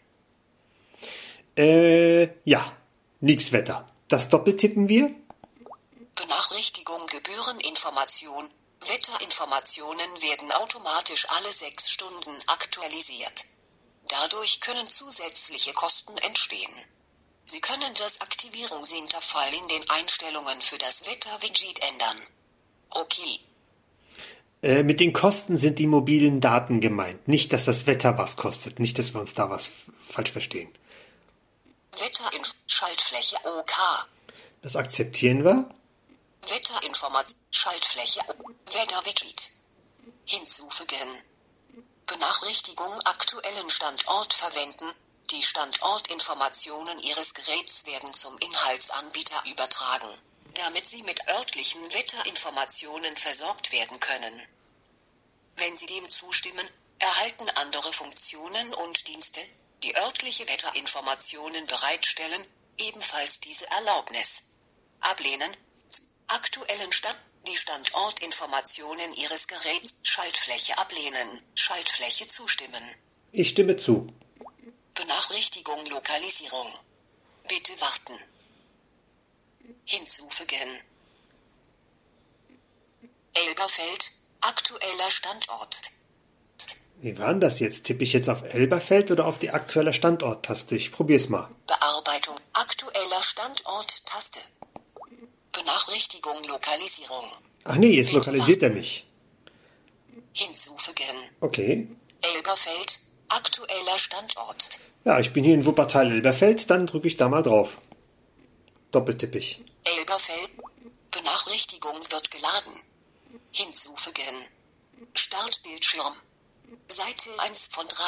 Äh, 1.56 2.28
ja, 2.44 2.76
nix 3.20 3.52
Wetter. 3.52 3.88
Das 4.08 4.28
doppeltippen 4.28 4.88
wir. 4.88 5.14
Benachrichtigung 6.14 7.06
Gebühreninformation. 7.06 8.50
Wetterinformationen 8.80 10.22
werden 10.22 10.50
automatisch 10.52 11.26
alle 11.30 11.52
sechs 11.52 11.90
Stunden 11.90 12.34
aktualisiert. 12.48 13.44
Dadurch 14.08 14.60
können 14.60 14.88
zusätzliche 14.88 15.72
Kosten 15.72 16.16
entstehen. 16.18 16.72
Sie 17.44 17.60
können 17.60 17.94
das 17.98 18.20
Aktivierungsintervall 18.20 19.54
in 19.54 19.68
den 19.68 19.90
Einstellungen 19.90 20.60
für 20.60 20.78
das 20.78 21.06
Wetter-Widget 21.06 21.80
ändern. 21.90 22.20
Okay. 22.90 23.40
Äh, 24.62 24.84
mit 24.84 25.00
den 25.00 25.12
Kosten 25.12 25.56
sind 25.56 25.80
die 25.80 25.88
mobilen 25.88 26.40
Daten 26.40 26.80
gemeint. 26.80 27.26
Nicht, 27.26 27.52
dass 27.52 27.64
das 27.64 27.86
Wetter 27.86 28.16
was 28.16 28.36
kostet. 28.36 28.78
Nicht, 28.78 28.96
dass 28.98 29.12
wir 29.12 29.20
uns 29.20 29.34
da 29.34 29.50
was 29.50 29.70
falsch 30.08 30.30
verstehen. 30.30 30.72
Wetterinf 31.98 32.54
Schaltfläche 32.68 33.36
OK. 33.44 33.72
Das 34.62 34.76
akzeptieren 34.76 35.44
wir. 35.44 35.68
Wetterinformation 36.42 37.40
Schaltfläche 37.50 38.20
Wetter-Widget. 38.66 39.50
Hinzufügen. 40.24 41.10
Benachrichtigung 42.06 42.92
aktuellen 43.04 43.68
Standort 43.68 44.32
verwenden. 44.32 44.86
Die 45.30 45.42
Standortinformationen 45.42 46.98
Ihres 47.00 47.34
Geräts 47.34 47.86
werden 47.86 48.12
zum 48.12 48.36
Inhaltsanbieter 48.38 49.42
übertragen, 49.50 50.10
damit 50.54 50.86
Sie 50.86 51.02
mit 51.02 51.20
örtlichen 51.28 51.82
Wetterinformationen 51.82 53.16
versorgt 53.16 53.72
werden 53.72 53.98
können. 53.98 54.42
Wenn 55.56 55.76
Sie 55.76 55.86
dem 55.86 56.08
zustimmen, 56.08 56.68
erhalten 56.98 57.48
andere 57.50 57.92
Funktionen 57.92 58.74
und 58.74 59.08
Dienste, 59.08 59.40
die 59.82 59.96
örtliche 59.96 60.48
Wetterinformationen 60.48 61.66
bereitstellen, 61.66 62.46
ebenfalls 62.78 63.40
diese 63.40 63.66
Erlaubnis. 63.70 64.44
Ablehnen. 65.00 65.56
Aktuellen 66.28 66.92
Stand. 66.92 67.16
Die 67.48 67.56
Standortinformationen 67.56 69.14
Ihres 69.14 69.48
Geräts. 69.48 69.94
Schaltfläche 70.04 70.78
ablehnen. 70.78 71.42
Schaltfläche 71.56 72.26
zustimmen. 72.28 72.82
Ich 73.32 73.48
stimme 73.48 73.76
zu. 73.76 74.06
Benachrichtigung 74.94 75.84
Lokalisierung. 75.86 76.72
Bitte 77.48 77.80
warten. 77.80 78.18
Hinzufügen. 79.84 80.80
Elberfeld. 83.34 84.12
Aktueller 84.42 85.10
Standort. 85.10 85.80
Wie 87.00 87.16
war 87.18 87.28
denn 87.28 87.40
das 87.40 87.58
jetzt? 87.60 87.84
Tippe 87.84 88.04
ich 88.04 88.12
jetzt 88.12 88.28
auf 88.28 88.42
Elberfeld 88.42 89.10
oder 89.10 89.26
auf 89.26 89.38
die 89.38 89.50
aktuelle 89.50 89.92
Standort-Taste? 89.94 90.76
Ich 90.76 90.92
probier's 90.92 91.28
mal. 91.28 91.48
Bearbeitung. 91.66 92.34
Aktueller 92.52 93.22
Standort 93.22 94.04
Taste. 94.06 94.40
Benachrichtigung 95.52 96.42
Lokalisierung. 96.48 97.24
Ach 97.64 97.76
nee, 97.76 97.94
jetzt 97.96 98.08
Bitte 98.12 98.18
lokalisiert 98.18 98.62
er 98.62 98.68
warten. 98.70 98.78
mich. 98.78 99.06
Hinzufügen. 100.32 101.18
Okay. 101.40 101.88
Elberfeld. 102.20 103.00
Aktueller 103.28 103.98
Standort. 103.98 104.80
Ja, 105.04 105.18
ich 105.20 105.32
bin 105.32 105.44
hier 105.44 105.54
in 105.54 105.64
Wuppertal-Elberfeld, 105.64 106.68
dann 106.70 106.86
drücke 106.86 107.06
ich 107.06 107.16
da 107.16 107.28
mal 107.28 107.42
drauf. 107.42 107.78
Doppeltipp 108.90 109.34
ich. 109.34 109.64
Elberfeld. 109.84 110.50
Benachrichtigung 111.10 111.96
wird 112.10 112.30
geladen. 112.30 112.72
Hinzufügen. 113.52 114.36
Startbildschirm. 115.14 116.14
Seite 116.88 117.30
1 117.38 117.68
von 117.68 117.86
3. 117.86 118.04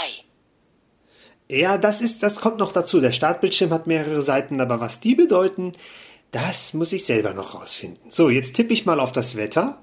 Ja, 1.48 1.76
das 1.76 2.00
ist, 2.00 2.22
das 2.22 2.40
kommt 2.40 2.59
noch 2.59 2.72
dazu. 2.72 3.00
Der 3.00 3.12
Startbildschirm 3.12 3.70
hat 3.72 3.87
mehrere 3.87 4.22
Seiten, 4.22 4.61
aber 4.61 4.80
was 4.80 5.00
die 5.00 5.14
bedeuten, 5.14 5.72
das 6.30 6.72
muss 6.72 6.92
ich 6.92 7.04
selber 7.04 7.35
noch 7.35 7.54
rausfinden. 7.54 8.11
So, 8.11 8.30
jetzt 8.30 8.54
tippe 8.54 8.72
ich 8.72 8.87
mal 8.87 8.98
auf 8.98 9.12
das 9.12 9.37
Wetter. 9.37 9.83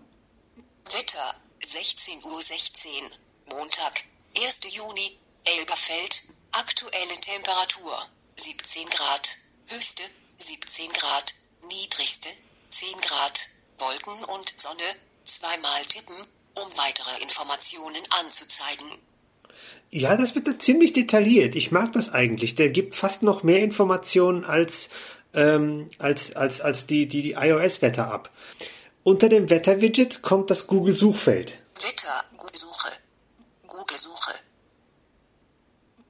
Wetter 0.85 1.35
16.16 1.63 2.25
Uhr. 2.25 3.57
Montag, 3.57 4.03
1. 4.37 4.61
Juni, 4.69 5.17
Elberfeld. 5.43 6.23
Aktuelle 6.53 7.19
Temperatur 7.21 7.97
17 8.35 8.89
Grad. 8.89 9.37
Höchste 9.67 10.03
17 10.37 10.91
Grad. 10.91 11.33
Niedrigste 11.69 12.29
10 12.69 12.99
Grad. 12.99 13.47
Wolken 13.77 14.23
und 14.25 14.59
Sonne. 14.59 14.83
Zweimal 15.39 15.81
tippen, 15.87 16.15
um 16.55 16.67
weitere 16.77 17.21
Informationen 17.23 18.01
anzuzeigen. 18.19 18.87
Ja, 19.91 20.15
das 20.17 20.35
wird 20.35 20.47
da 20.47 20.59
ziemlich 20.59 20.91
detailliert. 20.93 21.55
Ich 21.55 21.71
mag 21.71 21.93
das 21.93 22.09
eigentlich. 22.09 22.55
Der 22.55 22.69
gibt 22.69 22.95
fast 22.95 23.23
noch 23.23 23.41
mehr 23.43 23.59
Informationen 23.59 24.43
als, 24.43 24.89
ähm, 25.33 25.89
als, 25.99 26.35
als, 26.35 26.59
als 26.59 26.85
die, 26.85 27.07
die, 27.07 27.21
die 27.21 27.31
iOS-Wetter 27.33 28.11
ab. 28.11 28.29
Unter 29.03 29.29
dem 29.29 29.49
Wetter-Widget 29.49 30.21
kommt 30.21 30.49
das 30.49 30.67
Google-Suchfeld. 30.67 31.57
Wetter, 31.75 32.23
Gu- 32.37 32.47
Suche. 32.53 32.91
Google 33.67 33.97
Suche. 33.97 34.33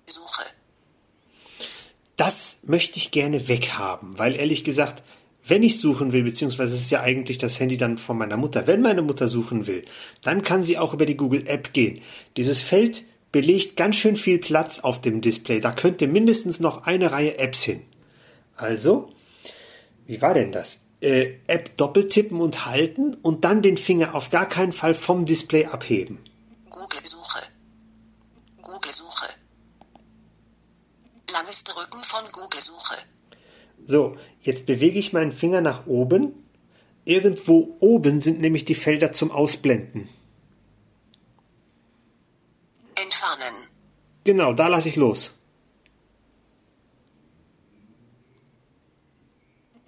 Suche. 0.07 0.45
Das 2.17 2.57
möchte 2.63 2.97
ich 2.97 3.11
gerne 3.11 3.47
weghaben, 3.47 4.17
weil 4.17 4.35
ehrlich 4.35 4.63
gesagt, 4.63 5.03
wenn 5.51 5.63
ich 5.63 5.81
suchen 5.81 6.13
will, 6.13 6.23
beziehungsweise 6.23 6.75
es 6.75 6.83
ist 6.83 6.91
ja 6.91 7.01
eigentlich 7.01 7.37
das 7.37 7.59
Handy 7.59 7.75
dann 7.75 7.97
von 7.97 8.17
meiner 8.17 8.37
Mutter, 8.37 8.67
wenn 8.67 8.79
meine 8.79 9.01
Mutter 9.01 9.27
suchen 9.27 9.67
will, 9.67 9.83
dann 10.21 10.43
kann 10.43 10.63
sie 10.63 10.77
auch 10.77 10.93
über 10.93 11.05
die 11.05 11.17
Google 11.17 11.45
App 11.45 11.73
gehen. 11.73 12.01
Dieses 12.37 12.61
Feld 12.61 13.03
belegt 13.33 13.75
ganz 13.75 13.97
schön 13.97 14.15
viel 14.15 14.39
Platz 14.39 14.79
auf 14.79 15.01
dem 15.01 15.19
Display. 15.19 15.59
Da 15.59 15.73
könnte 15.73 16.07
mindestens 16.07 16.61
noch 16.61 16.87
eine 16.87 17.11
Reihe 17.11 17.37
Apps 17.37 17.63
hin. 17.63 17.81
Also, 18.55 19.11
wie 20.07 20.21
war 20.21 20.33
denn 20.33 20.53
das? 20.53 20.79
Äh, 21.01 21.33
App 21.47 21.75
doppeltippen 21.75 22.39
und 22.39 22.65
halten 22.65 23.15
und 23.21 23.43
dann 23.43 23.61
den 23.61 23.75
Finger 23.75 24.15
auf 24.15 24.29
gar 24.29 24.47
keinen 24.47 24.71
Fall 24.71 24.93
vom 24.93 25.25
Display 25.25 25.65
abheben. 25.65 26.19
Google 26.69 27.05
Suche. 27.05 27.41
Google 28.61 28.93
Suche. 28.93 29.27
Langes 31.29 31.65
Drücken 31.65 32.01
von 32.03 32.23
Google 32.31 32.61
Suche. 32.61 32.95
So, 33.85 34.15
jetzt 34.41 34.65
bewege 34.65 34.99
ich 34.99 35.13
meinen 35.13 35.31
Finger 35.31 35.61
nach 35.61 35.87
oben. 35.87 36.33
Irgendwo 37.05 37.75
oben 37.79 38.21
sind 38.21 38.41
nämlich 38.41 38.65
die 38.65 38.75
Felder 38.75 39.11
zum 39.13 39.31
Ausblenden. 39.31 40.07
Entfernen. 42.95 43.55
Genau, 44.23 44.53
da 44.53 44.67
lasse 44.67 44.87
ich 44.87 44.95
los. 44.95 45.31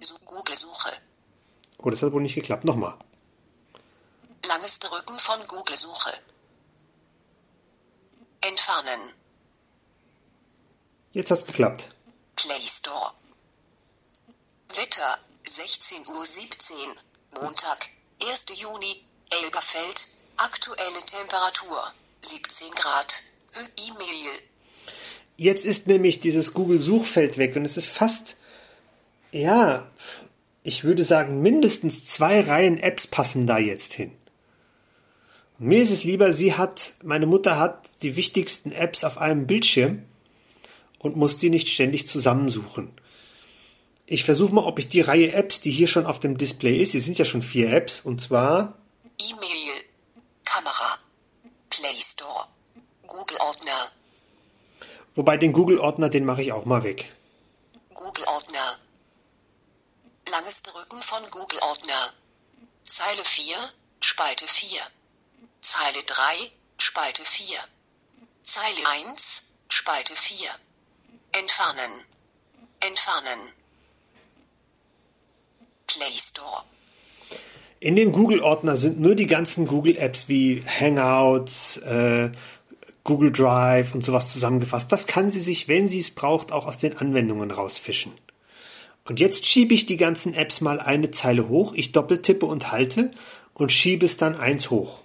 Su 0.00 0.14
Google 0.24 0.56
Suche. 0.56 0.92
Oh, 1.78 1.90
das 1.90 2.02
hat 2.02 2.12
wohl 2.12 2.22
nicht 2.22 2.34
geklappt. 2.34 2.64
Nochmal. 2.64 2.96
Langes 4.46 4.78
Drücken 4.80 5.18
von 5.18 5.38
Google 5.46 5.76
Suche. 5.76 6.12
Entfernen. 8.40 9.00
Jetzt 11.12 11.30
hat's 11.30 11.46
geklappt. 11.46 11.94
Play 12.34 12.60
Store. 12.60 13.12
Wetter 14.76 15.18
16.17 15.46 16.08
Uhr. 16.10 17.42
Montag, 17.42 17.90
1. 18.20 18.46
Juni, 18.60 19.04
Elberfeld. 19.30 20.08
Aktuelle 20.36 20.98
Temperatur 21.06 21.80
17 22.22 22.72
Grad. 22.72 23.22
E-Mail. 23.54 24.32
Jetzt 25.36 25.64
ist 25.64 25.86
nämlich 25.86 26.18
dieses 26.18 26.54
Google-Suchfeld 26.54 27.38
weg 27.38 27.54
und 27.54 27.64
es 27.64 27.76
ist 27.76 27.88
fast, 27.88 28.36
ja, 29.30 29.88
ich 30.64 30.82
würde 30.82 31.04
sagen, 31.04 31.40
mindestens 31.40 32.04
zwei 32.04 32.40
Reihen 32.40 32.78
Apps 32.78 33.06
passen 33.06 33.46
da 33.46 33.58
jetzt 33.58 33.92
hin. 33.92 34.10
Und 35.60 35.68
mir 35.68 35.82
ist 35.82 35.92
es 35.92 36.02
lieber, 36.02 36.32
sie 36.32 36.54
hat, 36.54 36.94
meine 37.04 37.26
Mutter 37.26 37.58
hat 37.58 37.88
die 38.02 38.16
wichtigsten 38.16 38.72
Apps 38.72 39.04
auf 39.04 39.18
einem 39.18 39.46
Bildschirm 39.46 40.02
und 40.98 41.14
muss 41.14 41.36
die 41.36 41.50
nicht 41.50 41.68
ständig 41.68 42.08
zusammensuchen. 42.08 42.92
Ich 44.06 44.24
versuche 44.24 44.52
mal, 44.52 44.64
ob 44.64 44.78
ich 44.78 44.88
die 44.88 45.00
Reihe 45.00 45.32
Apps, 45.32 45.60
die 45.60 45.70
hier 45.70 45.88
schon 45.88 46.04
auf 46.04 46.20
dem 46.20 46.36
Display 46.36 46.76
ist, 46.76 46.92
hier 46.92 47.00
sind 47.00 47.18
ja 47.18 47.24
schon 47.24 47.40
vier 47.40 47.72
Apps, 47.72 48.02
und 48.02 48.20
zwar 48.20 48.76
E-Mail, 49.18 49.84
Kamera, 50.44 50.98
Play 51.70 51.96
Store, 51.96 52.46
Google-Ordner. 53.06 53.92
Wobei 55.14 55.38
den 55.38 55.52
Google-Ordner, 55.52 56.10
den 56.10 56.26
mache 56.26 56.42
ich 56.42 56.52
auch 56.52 56.66
mal 56.66 56.82
weg. 56.82 57.10
Google-Ordner. 57.94 58.78
Langes 60.30 60.62
Drücken 60.62 61.00
von 61.00 61.22
Google-Ordner. 61.30 62.12
Zeile 62.84 63.24
4, 63.24 63.56
Spalte 64.00 64.46
4. 64.46 64.80
Zeile 65.62 66.02
3, 66.04 66.50
Spalte 66.78 67.24
4. 67.24 67.58
Zeile 68.44 68.86
1, 68.86 69.42
Spalte 69.68 70.14
4. 70.14 70.50
Entfernen. 71.32 71.92
Entfernen. 72.80 73.63
Play 75.94 76.12
Store. 76.12 76.62
In 77.80 77.96
dem 77.96 78.12
Google-Ordner 78.12 78.76
sind 78.76 79.00
nur 79.00 79.14
die 79.14 79.26
ganzen 79.26 79.66
Google-Apps 79.66 80.28
wie 80.28 80.62
Hangouts, 80.66 81.76
äh, 81.78 82.30
Google 83.04 83.30
Drive 83.30 83.94
und 83.94 84.02
sowas 84.02 84.32
zusammengefasst. 84.32 84.90
Das 84.90 85.06
kann 85.06 85.28
sie 85.28 85.40
sich, 85.40 85.68
wenn 85.68 85.88
sie 85.88 86.00
es 86.00 86.10
braucht, 86.10 86.50
auch 86.50 86.66
aus 86.66 86.78
den 86.78 86.96
Anwendungen 86.96 87.50
rausfischen. 87.50 88.12
Und 89.04 89.20
jetzt 89.20 89.44
schiebe 89.44 89.74
ich 89.74 89.84
die 89.84 89.98
ganzen 89.98 90.32
Apps 90.32 90.62
mal 90.62 90.80
eine 90.80 91.10
Zeile 91.10 91.48
hoch, 91.48 91.74
ich 91.74 91.92
doppeltippe 91.92 92.46
und 92.46 92.72
halte 92.72 93.10
und 93.52 93.70
schiebe 93.70 94.06
es 94.06 94.16
dann 94.16 94.34
eins 94.34 94.70
hoch. 94.70 95.02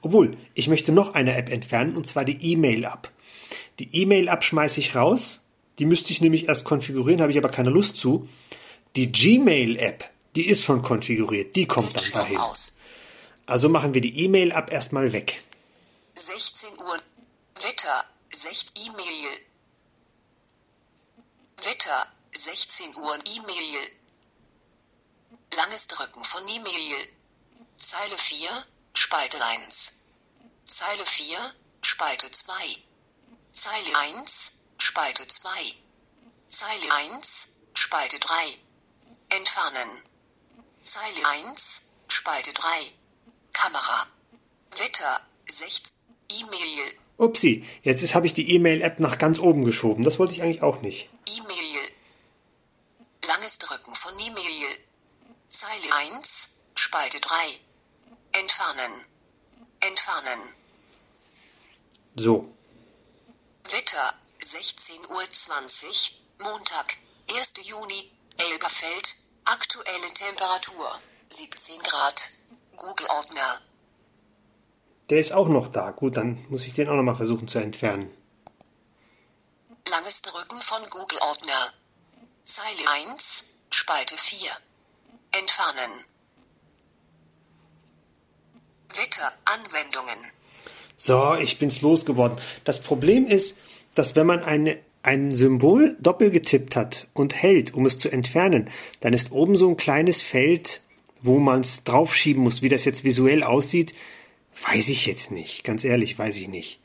Obwohl, 0.00 0.36
ich 0.54 0.68
möchte 0.68 0.90
noch 0.90 1.14
eine 1.14 1.36
App 1.36 1.50
entfernen, 1.50 1.96
und 1.96 2.06
zwar 2.06 2.24
die 2.24 2.52
E-Mail-App. 2.52 3.10
Die 3.78 4.02
E-Mail-App 4.02 4.42
schmeiße 4.42 4.80
ich 4.80 4.96
raus, 4.96 5.42
die 5.78 5.86
müsste 5.86 6.12
ich 6.12 6.20
nämlich 6.20 6.48
erst 6.48 6.64
konfigurieren, 6.64 7.20
habe 7.20 7.30
ich 7.30 7.38
aber 7.38 7.48
keine 7.48 7.70
Lust 7.70 7.96
zu. 7.96 8.28
Die 8.96 9.10
Gmail-App, 9.10 10.08
die 10.36 10.48
ist 10.48 10.62
schon 10.62 10.82
konfiguriert, 10.82 11.56
die 11.56 11.66
kommt 11.66 11.96
dann 11.96 12.10
dahin. 12.12 12.38
aus. 12.38 12.78
Also 13.46 13.68
machen 13.68 13.92
wir 13.92 14.00
die 14.00 14.24
E-Mail-App 14.24 14.72
erstmal 14.72 15.12
weg. 15.12 15.42
16 16.14 16.78
Uhr. 16.78 16.98
Wetter, 17.56 18.04
6 18.28 18.66
E-Mail. 18.86 19.38
Wetter, 21.58 22.06
16 22.32 22.94
Uhr 22.96 23.18
E-Mail. 23.36 23.90
Langes 25.56 25.86
Drücken 25.88 26.24
von 26.24 26.46
E-Mail. 26.48 27.08
Zeile 27.76 28.16
4, 28.16 28.66
Spalte 28.94 29.44
1. 29.44 29.92
Zeile 30.66 31.04
4, 31.04 31.54
Spalte 31.82 32.30
2. 32.30 32.52
Zeile 33.50 33.98
1, 34.16 34.52
Spalte 34.78 35.26
2. 35.26 35.48
Zeile 36.46 36.92
1, 36.92 37.48
Spalte 37.74 38.18
3. 38.18 38.34
Entfernen. 39.36 39.90
Zeile 40.80 41.26
1, 41.26 41.82
Spalte 42.08 42.52
3. 42.52 42.68
Kamera. 43.52 44.06
Wetter, 44.76 45.20
16. 45.46 45.92
E-Mail. 46.30 46.98
Upsi, 47.16 47.64
jetzt 47.82 48.14
habe 48.14 48.26
ich 48.26 48.34
die 48.34 48.54
E-Mail-App 48.54 49.00
nach 49.00 49.18
ganz 49.18 49.38
oben 49.38 49.64
geschoben. 49.64 50.04
Das 50.04 50.18
wollte 50.18 50.32
ich 50.32 50.42
eigentlich 50.42 50.62
auch 50.62 50.82
nicht. 50.82 51.08
E-Mail. 51.26 51.88
Langes 53.26 53.58
Drücken 53.58 53.94
von 53.94 54.12
E-Mail. 54.18 54.78
Zeile 55.48 55.94
1, 56.16 56.50
Spalte 56.74 57.20
3. 57.20 57.34
Entfernen. 58.32 58.92
Entfernen. 59.80 60.40
So, 62.16 62.54
Wetter 63.64 64.14
16.20 64.40 66.12
Uhr, 66.38 66.50
Montag, 66.50 66.96
1. 67.30 67.54
Juni, 67.62 68.10
Elberfeld, 68.36 69.13
aktuelle 69.44 70.12
Temperatur 70.12 70.88
17 71.28 71.78
Grad. 71.80 72.30
Google 72.76 73.06
Ordner. 73.08 73.60
der 75.10 75.20
ist 75.20 75.32
auch 75.32 75.48
noch 75.48 75.68
da. 75.68 75.90
Gut, 75.92 76.16
dann 76.16 76.44
muss 76.48 76.64
ich 76.64 76.72
den 76.72 76.88
auch 76.88 76.94
noch 76.94 77.02
mal 77.02 77.14
versuchen 77.14 77.46
zu 77.46 77.58
entfernen. 77.58 78.10
Langes 79.88 80.22
Drücken 80.22 80.60
von 80.60 80.82
Google 80.90 81.18
Ordner. 81.20 81.72
Zeile 82.44 82.90
1, 83.10 83.44
Spalte 83.70 84.16
4. 84.16 84.50
Entfernen. 85.32 86.04
Wetter, 88.88 89.32
Anwendungen. 89.44 90.18
So, 90.96 91.34
ich 91.34 91.58
bin's 91.58 91.80
losgeworden. 91.80 92.38
Das 92.64 92.80
Problem 92.80 93.26
ist, 93.26 93.58
dass 93.94 94.16
wenn 94.16 94.26
man 94.26 94.42
eine, 94.42 94.82
ein 95.04 95.34
Symbol 95.34 95.96
doppelt 96.00 96.32
getippt 96.32 96.76
hat 96.76 97.08
und 97.12 97.34
hält, 97.34 97.74
um 97.74 97.84
es 97.84 97.98
zu 97.98 98.10
entfernen, 98.10 98.70
dann 99.00 99.12
ist 99.12 99.32
oben 99.32 99.54
so 99.54 99.68
ein 99.68 99.76
kleines 99.76 100.22
Feld, 100.22 100.80
wo 101.20 101.38
man 101.38 101.60
es 101.60 101.84
draufschieben 101.84 102.42
muss. 102.42 102.62
Wie 102.62 102.70
das 102.70 102.84
jetzt 102.86 103.04
visuell 103.04 103.42
aussieht, 103.42 103.94
weiß 104.66 104.88
ich 104.88 105.06
jetzt 105.06 105.30
nicht. 105.30 105.62
Ganz 105.62 105.84
ehrlich, 105.84 106.18
weiß 106.18 106.36
ich 106.36 106.48
nicht. 106.48 106.80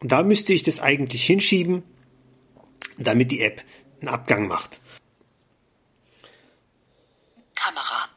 Und 0.00 0.12
da 0.12 0.24
müsste 0.24 0.52
ich 0.52 0.64
das 0.64 0.80
eigentlich 0.80 1.24
hinschieben, 1.24 1.84
damit 2.98 3.30
die 3.30 3.42
App 3.42 3.62
einen 4.00 4.08
Abgang 4.08 4.48
macht. 4.48 4.80
Kamera. 7.54 8.08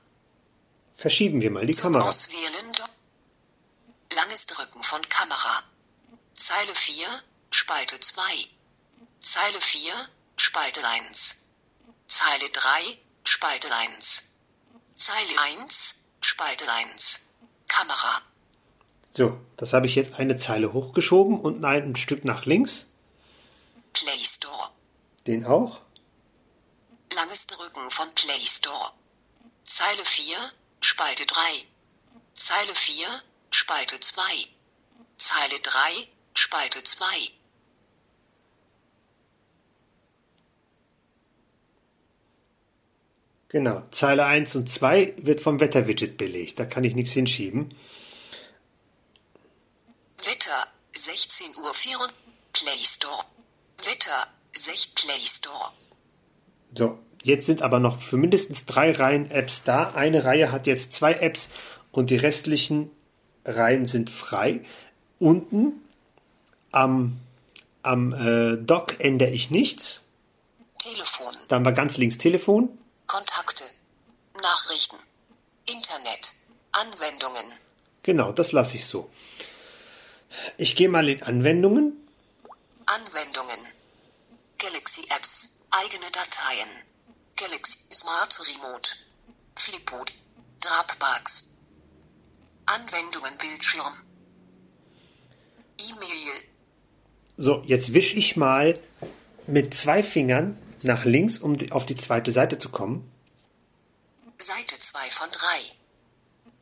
Verschieben 0.96 1.42
wir 1.42 1.52
mal 1.52 1.68
die 1.68 1.76
Kamera. 1.76 2.08
Auswählen. 2.08 2.40
Langes 4.14 4.48
Drücken 4.48 4.82
von 4.82 5.02
Kamera. 5.08 5.64
Zeile 6.34 6.74
4, 6.74 7.08
Spalte 7.52 8.00
2. 8.00 8.22
Zeile 9.32 9.62
4, 9.62 9.94
Spalte 10.38 10.84
1. 10.84 11.36
Zeile 12.08 12.50
3, 12.50 12.98
Spalte 13.24 13.72
1. 13.72 14.24
Zeile 14.98 15.40
1, 15.40 15.96
Spalte 16.20 16.66
1. 16.68 17.28
Kamera. 17.68 18.24
So, 19.14 19.40
das 19.56 19.74
habe 19.74 19.86
ich 19.86 19.94
jetzt 19.94 20.16
eine 20.16 20.36
Zeile 20.36 20.74
hochgeschoben 20.74 21.40
und 21.40 21.64
ein 21.64 21.96
Stück 21.96 22.26
nach 22.26 22.46
links. 22.46 22.88
Play 23.94 24.18
Store. 24.18 24.72
Den 25.28 25.46
auch. 25.46 25.82
Langes 27.14 27.46
Drücken 27.46 27.92
von 27.92 28.12
Play 28.16 28.44
Store. 28.44 28.94
Zeile 29.64 30.06
4, 30.06 30.38
Spalte 30.82 31.28
3. 31.28 31.40
Zeile 32.34 32.74
4, 32.74 33.08
Spalte 33.52 34.00
2. 34.00 34.24
Zeile 35.18 35.60
3, 35.60 36.08
Spalte 36.34 36.84
2. 36.84 37.06
Genau, 43.50 43.82
Zeile 43.90 44.26
1 44.26 44.56
und 44.56 44.70
2 44.70 45.16
wird 45.18 45.42
vom 45.42 45.60
Wetterwidget 45.60 46.18
belegt. 46.18 46.60
Da 46.60 46.66
kann 46.66 46.84
ich 46.84 46.94
nichts 46.94 47.14
hinschieben. 47.14 47.74
Wetter 50.20 50.68
16 50.92 51.48
Uhr 51.58 51.74
4 51.74 51.98
Play 52.54 52.78
Store. 52.78 53.24
Wetter 53.80 54.28
6 54.52 54.88
Play 54.90 55.20
Store. 55.20 55.72
So, 56.78 57.00
jetzt 57.24 57.48
sind 57.48 57.64
aber 57.64 57.80
noch 57.80 58.00
für 58.00 58.18
mindestens 58.18 58.66
drei 58.66 58.92
Reihen 58.92 59.32
Apps 59.32 59.64
da. 59.64 59.94
Eine 59.96 60.26
Reihe 60.26 60.52
hat 60.52 60.68
jetzt 60.68 60.94
zwei 60.94 61.14
Apps 61.14 61.50
und 61.92 62.12
die 62.12 62.18
restlichen 62.18 62.92
Reihen 63.46 63.88
sind 63.88 64.12
frei. 64.12 64.62
Unten 65.18 65.74
am, 66.72 67.20
am 67.82 68.14
äh, 68.14 68.58
Dock 68.58 69.00
ändere 69.00 69.32
ich 69.32 69.50
nichts. 69.50 70.04
Telefon. 70.78 71.34
Dann 71.48 71.66
war 71.66 71.74
ganz 71.74 71.98
links 71.98 72.20
Telefon. 72.20 72.79
Kontakte. 73.10 73.64
Nachrichten. 74.40 74.98
Internet. 75.66 76.36
Anwendungen. 76.72 77.48
Genau, 78.04 78.32
das 78.32 78.52
lasse 78.52 78.76
ich 78.78 78.86
so. 78.86 79.10
Ich 80.58 80.76
gehe 80.76 80.90
mal 80.90 81.10
in 81.10 81.24
Anwendungen. 81.24 82.08
Anwendungen. 82.86 83.62
Galaxy 84.60 85.06
Apps. 85.10 85.58
Eigene 85.72 86.06
Dateien. 86.12 86.70
Galaxy 87.36 87.80
Smart 87.92 88.40
Remote. 88.48 88.92
Flipboard. 89.56 90.14
Dropbox. 90.62 91.56
Anwendungen 92.68 93.36
Bildschirm. 93.40 93.94
E-Mail. 95.80 96.44
So, 97.38 97.64
jetzt 97.66 97.92
wische 97.94 98.18
ich 98.18 98.38
mal 98.38 98.80
mit 99.48 99.74
zwei 99.74 100.04
Fingern 100.04 100.62
nach 100.84 101.06
links, 101.06 101.38
um 101.38 101.58
auf 101.72 101.86
die 101.86 101.96
zweite 101.96 102.32
Seite 102.32 102.58
zu 102.58 102.70
kommen. 102.70 103.12
Seite 104.38 104.80
2 104.80 105.00
von 105.10 105.30
3. 105.32 105.48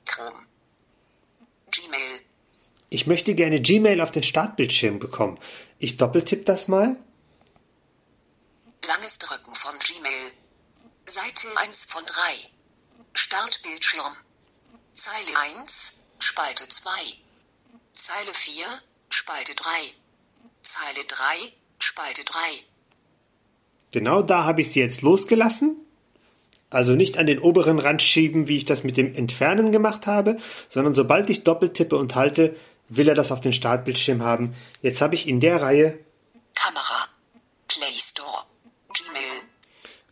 Chrome. 0.05 0.45
Gmail. 1.71 2.21
Ich 2.89 3.05
möchte 3.05 3.35
gerne 3.35 3.61
Gmail 3.61 4.01
auf 4.01 4.11
den 4.11 4.23
Startbildschirm 4.23 4.99
bekommen. 4.99 5.37
Ich 5.79 5.97
doppeltipp 5.97 6.45
das 6.45 6.67
mal. 6.67 6.97
Langes 8.85 9.17
Drücken 9.19 9.53
von 9.53 9.75
Gmail. 9.79 10.31
Seite 11.05 11.47
1 11.57 11.85
von 11.85 12.03
3. 12.05 12.21
Startbildschirm. 13.13 14.15
Zeile 14.91 15.37
1, 15.37 15.93
Spalte 16.19 16.67
2. 16.67 16.89
Zeile 17.93 18.33
4, 18.33 18.65
Spalte 19.09 19.53
3. 19.53 19.69
Zeile 20.61 21.05
3, 21.05 21.53
Spalte 21.79 22.23
3. 22.23 22.39
Genau 23.91 24.21
da 24.21 24.43
habe 24.43 24.61
ich 24.61 24.71
sie 24.71 24.79
jetzt 24.79 25.01
losgelassen. 25.01 25.75
Also 26.69 26.95
nicht 26.95 27.17
an 27.17 27.27
den 27.27 27.39
oberen 27.39 27.79
Rand 27.79 28.01
schieben, 28.01 28.47
wie 28.47 28.57
ich 28.57 28.65
das 28.65 28.83
mit 28.83 28.97
dem 28.97 29.13
Entfernen 29.13 29.71
gemacht 29.71 30.05
habe, 30.05 30.37
sondern 30.67 30.93
sobald 30.93 31.29
ich 31.29 31.43
doppeltippe 31.43 31.95
und 31.95 32.15
halte, 32.15 32.55
will 32.89 33.07
er 33.07 33.15
das 33.15 33.31
auf 33.31 33.39
den 33.39 33.53
Startbildschirm 33.53 34.21
haben. 34.21 34.53
Jetzt 34.81 35.01
habe 35.01 35.15
ich 35.15 35.27
in 35.27 35.39
der 35.39 35.61
Reihe, 35.61 35.97
Kamera. 36.53 37.07
Play 37.67 37.93
Store. 37.93 38.43
Gmail. 38.93 39.43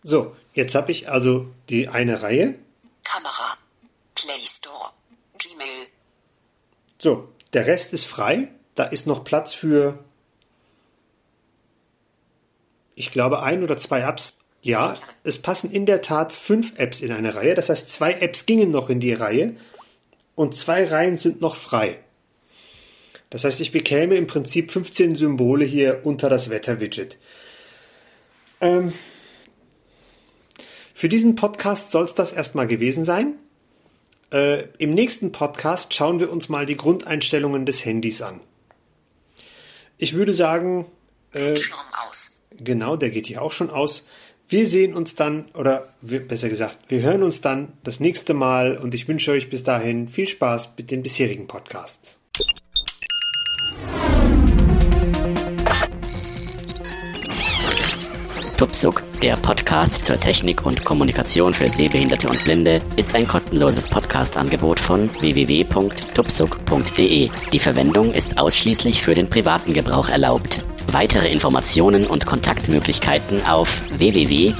so, 0.04 0.36
Jetzt 0.56 0.74
habe 0.74 0.92
ich 0.94 1.10
also 1.10 1.52
die 1.70 1.90
eine 1.90 2.22
Reihe. 2.22 2.58
Kamera. 3.04 3.58
Play 4.16 4.40
Store. 4.40 4.92
Gmail. 5.38 5.88
So, 6.98 7.28
der 7.52 7.68
Rest 7.68 7.92
ist 7.92 8.06
frei. 8.06 8.54
Da 8.74 8.86
ist 8.86 9.06
noch 9.06 9.26
Platz 9.26 9.54
für, 9.54 10.05
ich 12.96 13.12
glaube, 13.12 13.44
ein 13.44 13.64
oder 13.64 13.78
zwei 13.78 14.02
Apps. 14.02 14.36
Ja, 14.62 14.96
es 15.24 15.40
passen 15.40 15.70
in 15.70 15.86
der 15.86 16.02
Tat 16.02 16.34
fünf 16.34 16.80
Apps 16.80 17.02
in 17.02 17.12
eine 17.12 17.36
Reihe. 17.36 17.54
Das 17.54 17.70
heißt, 17.70 17.88
zwei 17.88 18.14
Apps 18.14 18.48
gingen 18.48 18.72
noch 18.72 18.90
in 18.90 19.00
die 19.00 19.14
Reihe 19.14 19.56
und 20.34 20.56
zwei 20.56 20.86
Reihen 20.86 21.18
sind 21.18 21.40
noch 21.40 21.56
frei. 21.56 22.00
Das 23.30 23.44
heißt, 23.44 23.60
ich 23.62 23.72
bekäme 23.72 24.16
im 24.16 24.28
Prinzip 24.28 24.72
15 24.72 25.16
Symbole 25.16 25.66
hier 25.66 26.02
unter 26.04 26.30
das 26.30 26.50
Wetter-Widget. 26.50 27.18
Ähm, 28.62 28.94
für 30.94 31.10
diesen 31.10 31.36
Podcast 31.36 31.92
soll 31.92 32.06
es 32.06 32.16
das 32.16 32.32
erstmal 32.32 32.68
gewesen 32.68 33.04
sein. 33.04 33.36
Äh, 34.32 34.68
Im 34.78 34.94
nächsten 34.94 35.32
Podcast 35.32 35.94
schauen 35.94 36.20
wir 36.20 36.32
uns 36.32 36.50
mal 36.50 36.66
die 36.66 36.78
Grundeinstellungen 36.78 37.66
des 37.66 37.86
Handys 37.86 38.22
an. 38.22 38.40
Ich 39.98 40.14
würde 40.14 40.34
sagen, 40.34 40.86
äh, 41.34 41.56
aus. 42.08 42.35
Genau, 42.58 42.96
der 42.96 43.10
geht 43.10 43.28
hier 43.28 43.42
auch 43.42 43.52
schon 43.52 43.70
aus. 43.70 44.06
Wir 44.48 44.68
sehen 44.68 44.94
uns 44.94 45.16
dann, 45.16 45.46
oder 45.56 45.90
wir, 46.02 46.28
besser 46.28 46.50
gesagt, 46.50 46.78
wir 46.90 47.02
hören 47.02 47.24
uns 47.24 47.42
dann 47.42 47.74
das 47.84 48.00
nächste 48.00 48.36
Mal 48.36 48.78
und 48.78 48.94
ich 48.94 49.08
wünsche 49.08 49.32
euch 49.32 49.50
bis 49.50 49.64
dahin 49.64 50.08
viel 50.08 50.28
Spaß 50.28 50.74
mit 50.78 50.92
den 50.92 51.02
bisherigen 51.02 51.48
Podcasts. 51.48 52.20
Tupsuk, 58.58 59.04
der 59.22 59.36
Podcast 59.36 60.06
zur 60.06 60.18
Technik 60.18 60.66
und 60.66 60.86
Kommunikation 60.86 61.54
für 61.54 61.70
Sehbehinderte 61.70 62.30
und 62.30 62.42
Blinde, 62.44 62.82
ist 62.96 63.14
ein 63.14 63.28
kostenloses 63.28 63.90
Podcast-Angebot 63.90 64.80
von 64.80 65.10
www.tupsuk.de. 65.20 67.30
Die 67.52 67.60
Verwendung 67.60 68.14
ist 68.14 68.38
ausschließlich 68.38 69.04
für 69.04 69.14
den 69.14 69.30
privaten 69.30 69.74
Gebrauch 69.74 70.08
erlaubt. 70.08 70.62
Weitere 70.92 71.30
Informationen 71.32 72.08
und 72.08 72.26
Kontaktmöglichkeiten 72.26 73.46
auf 73.46 73.82
www.tuksub.de. 73.98 74.56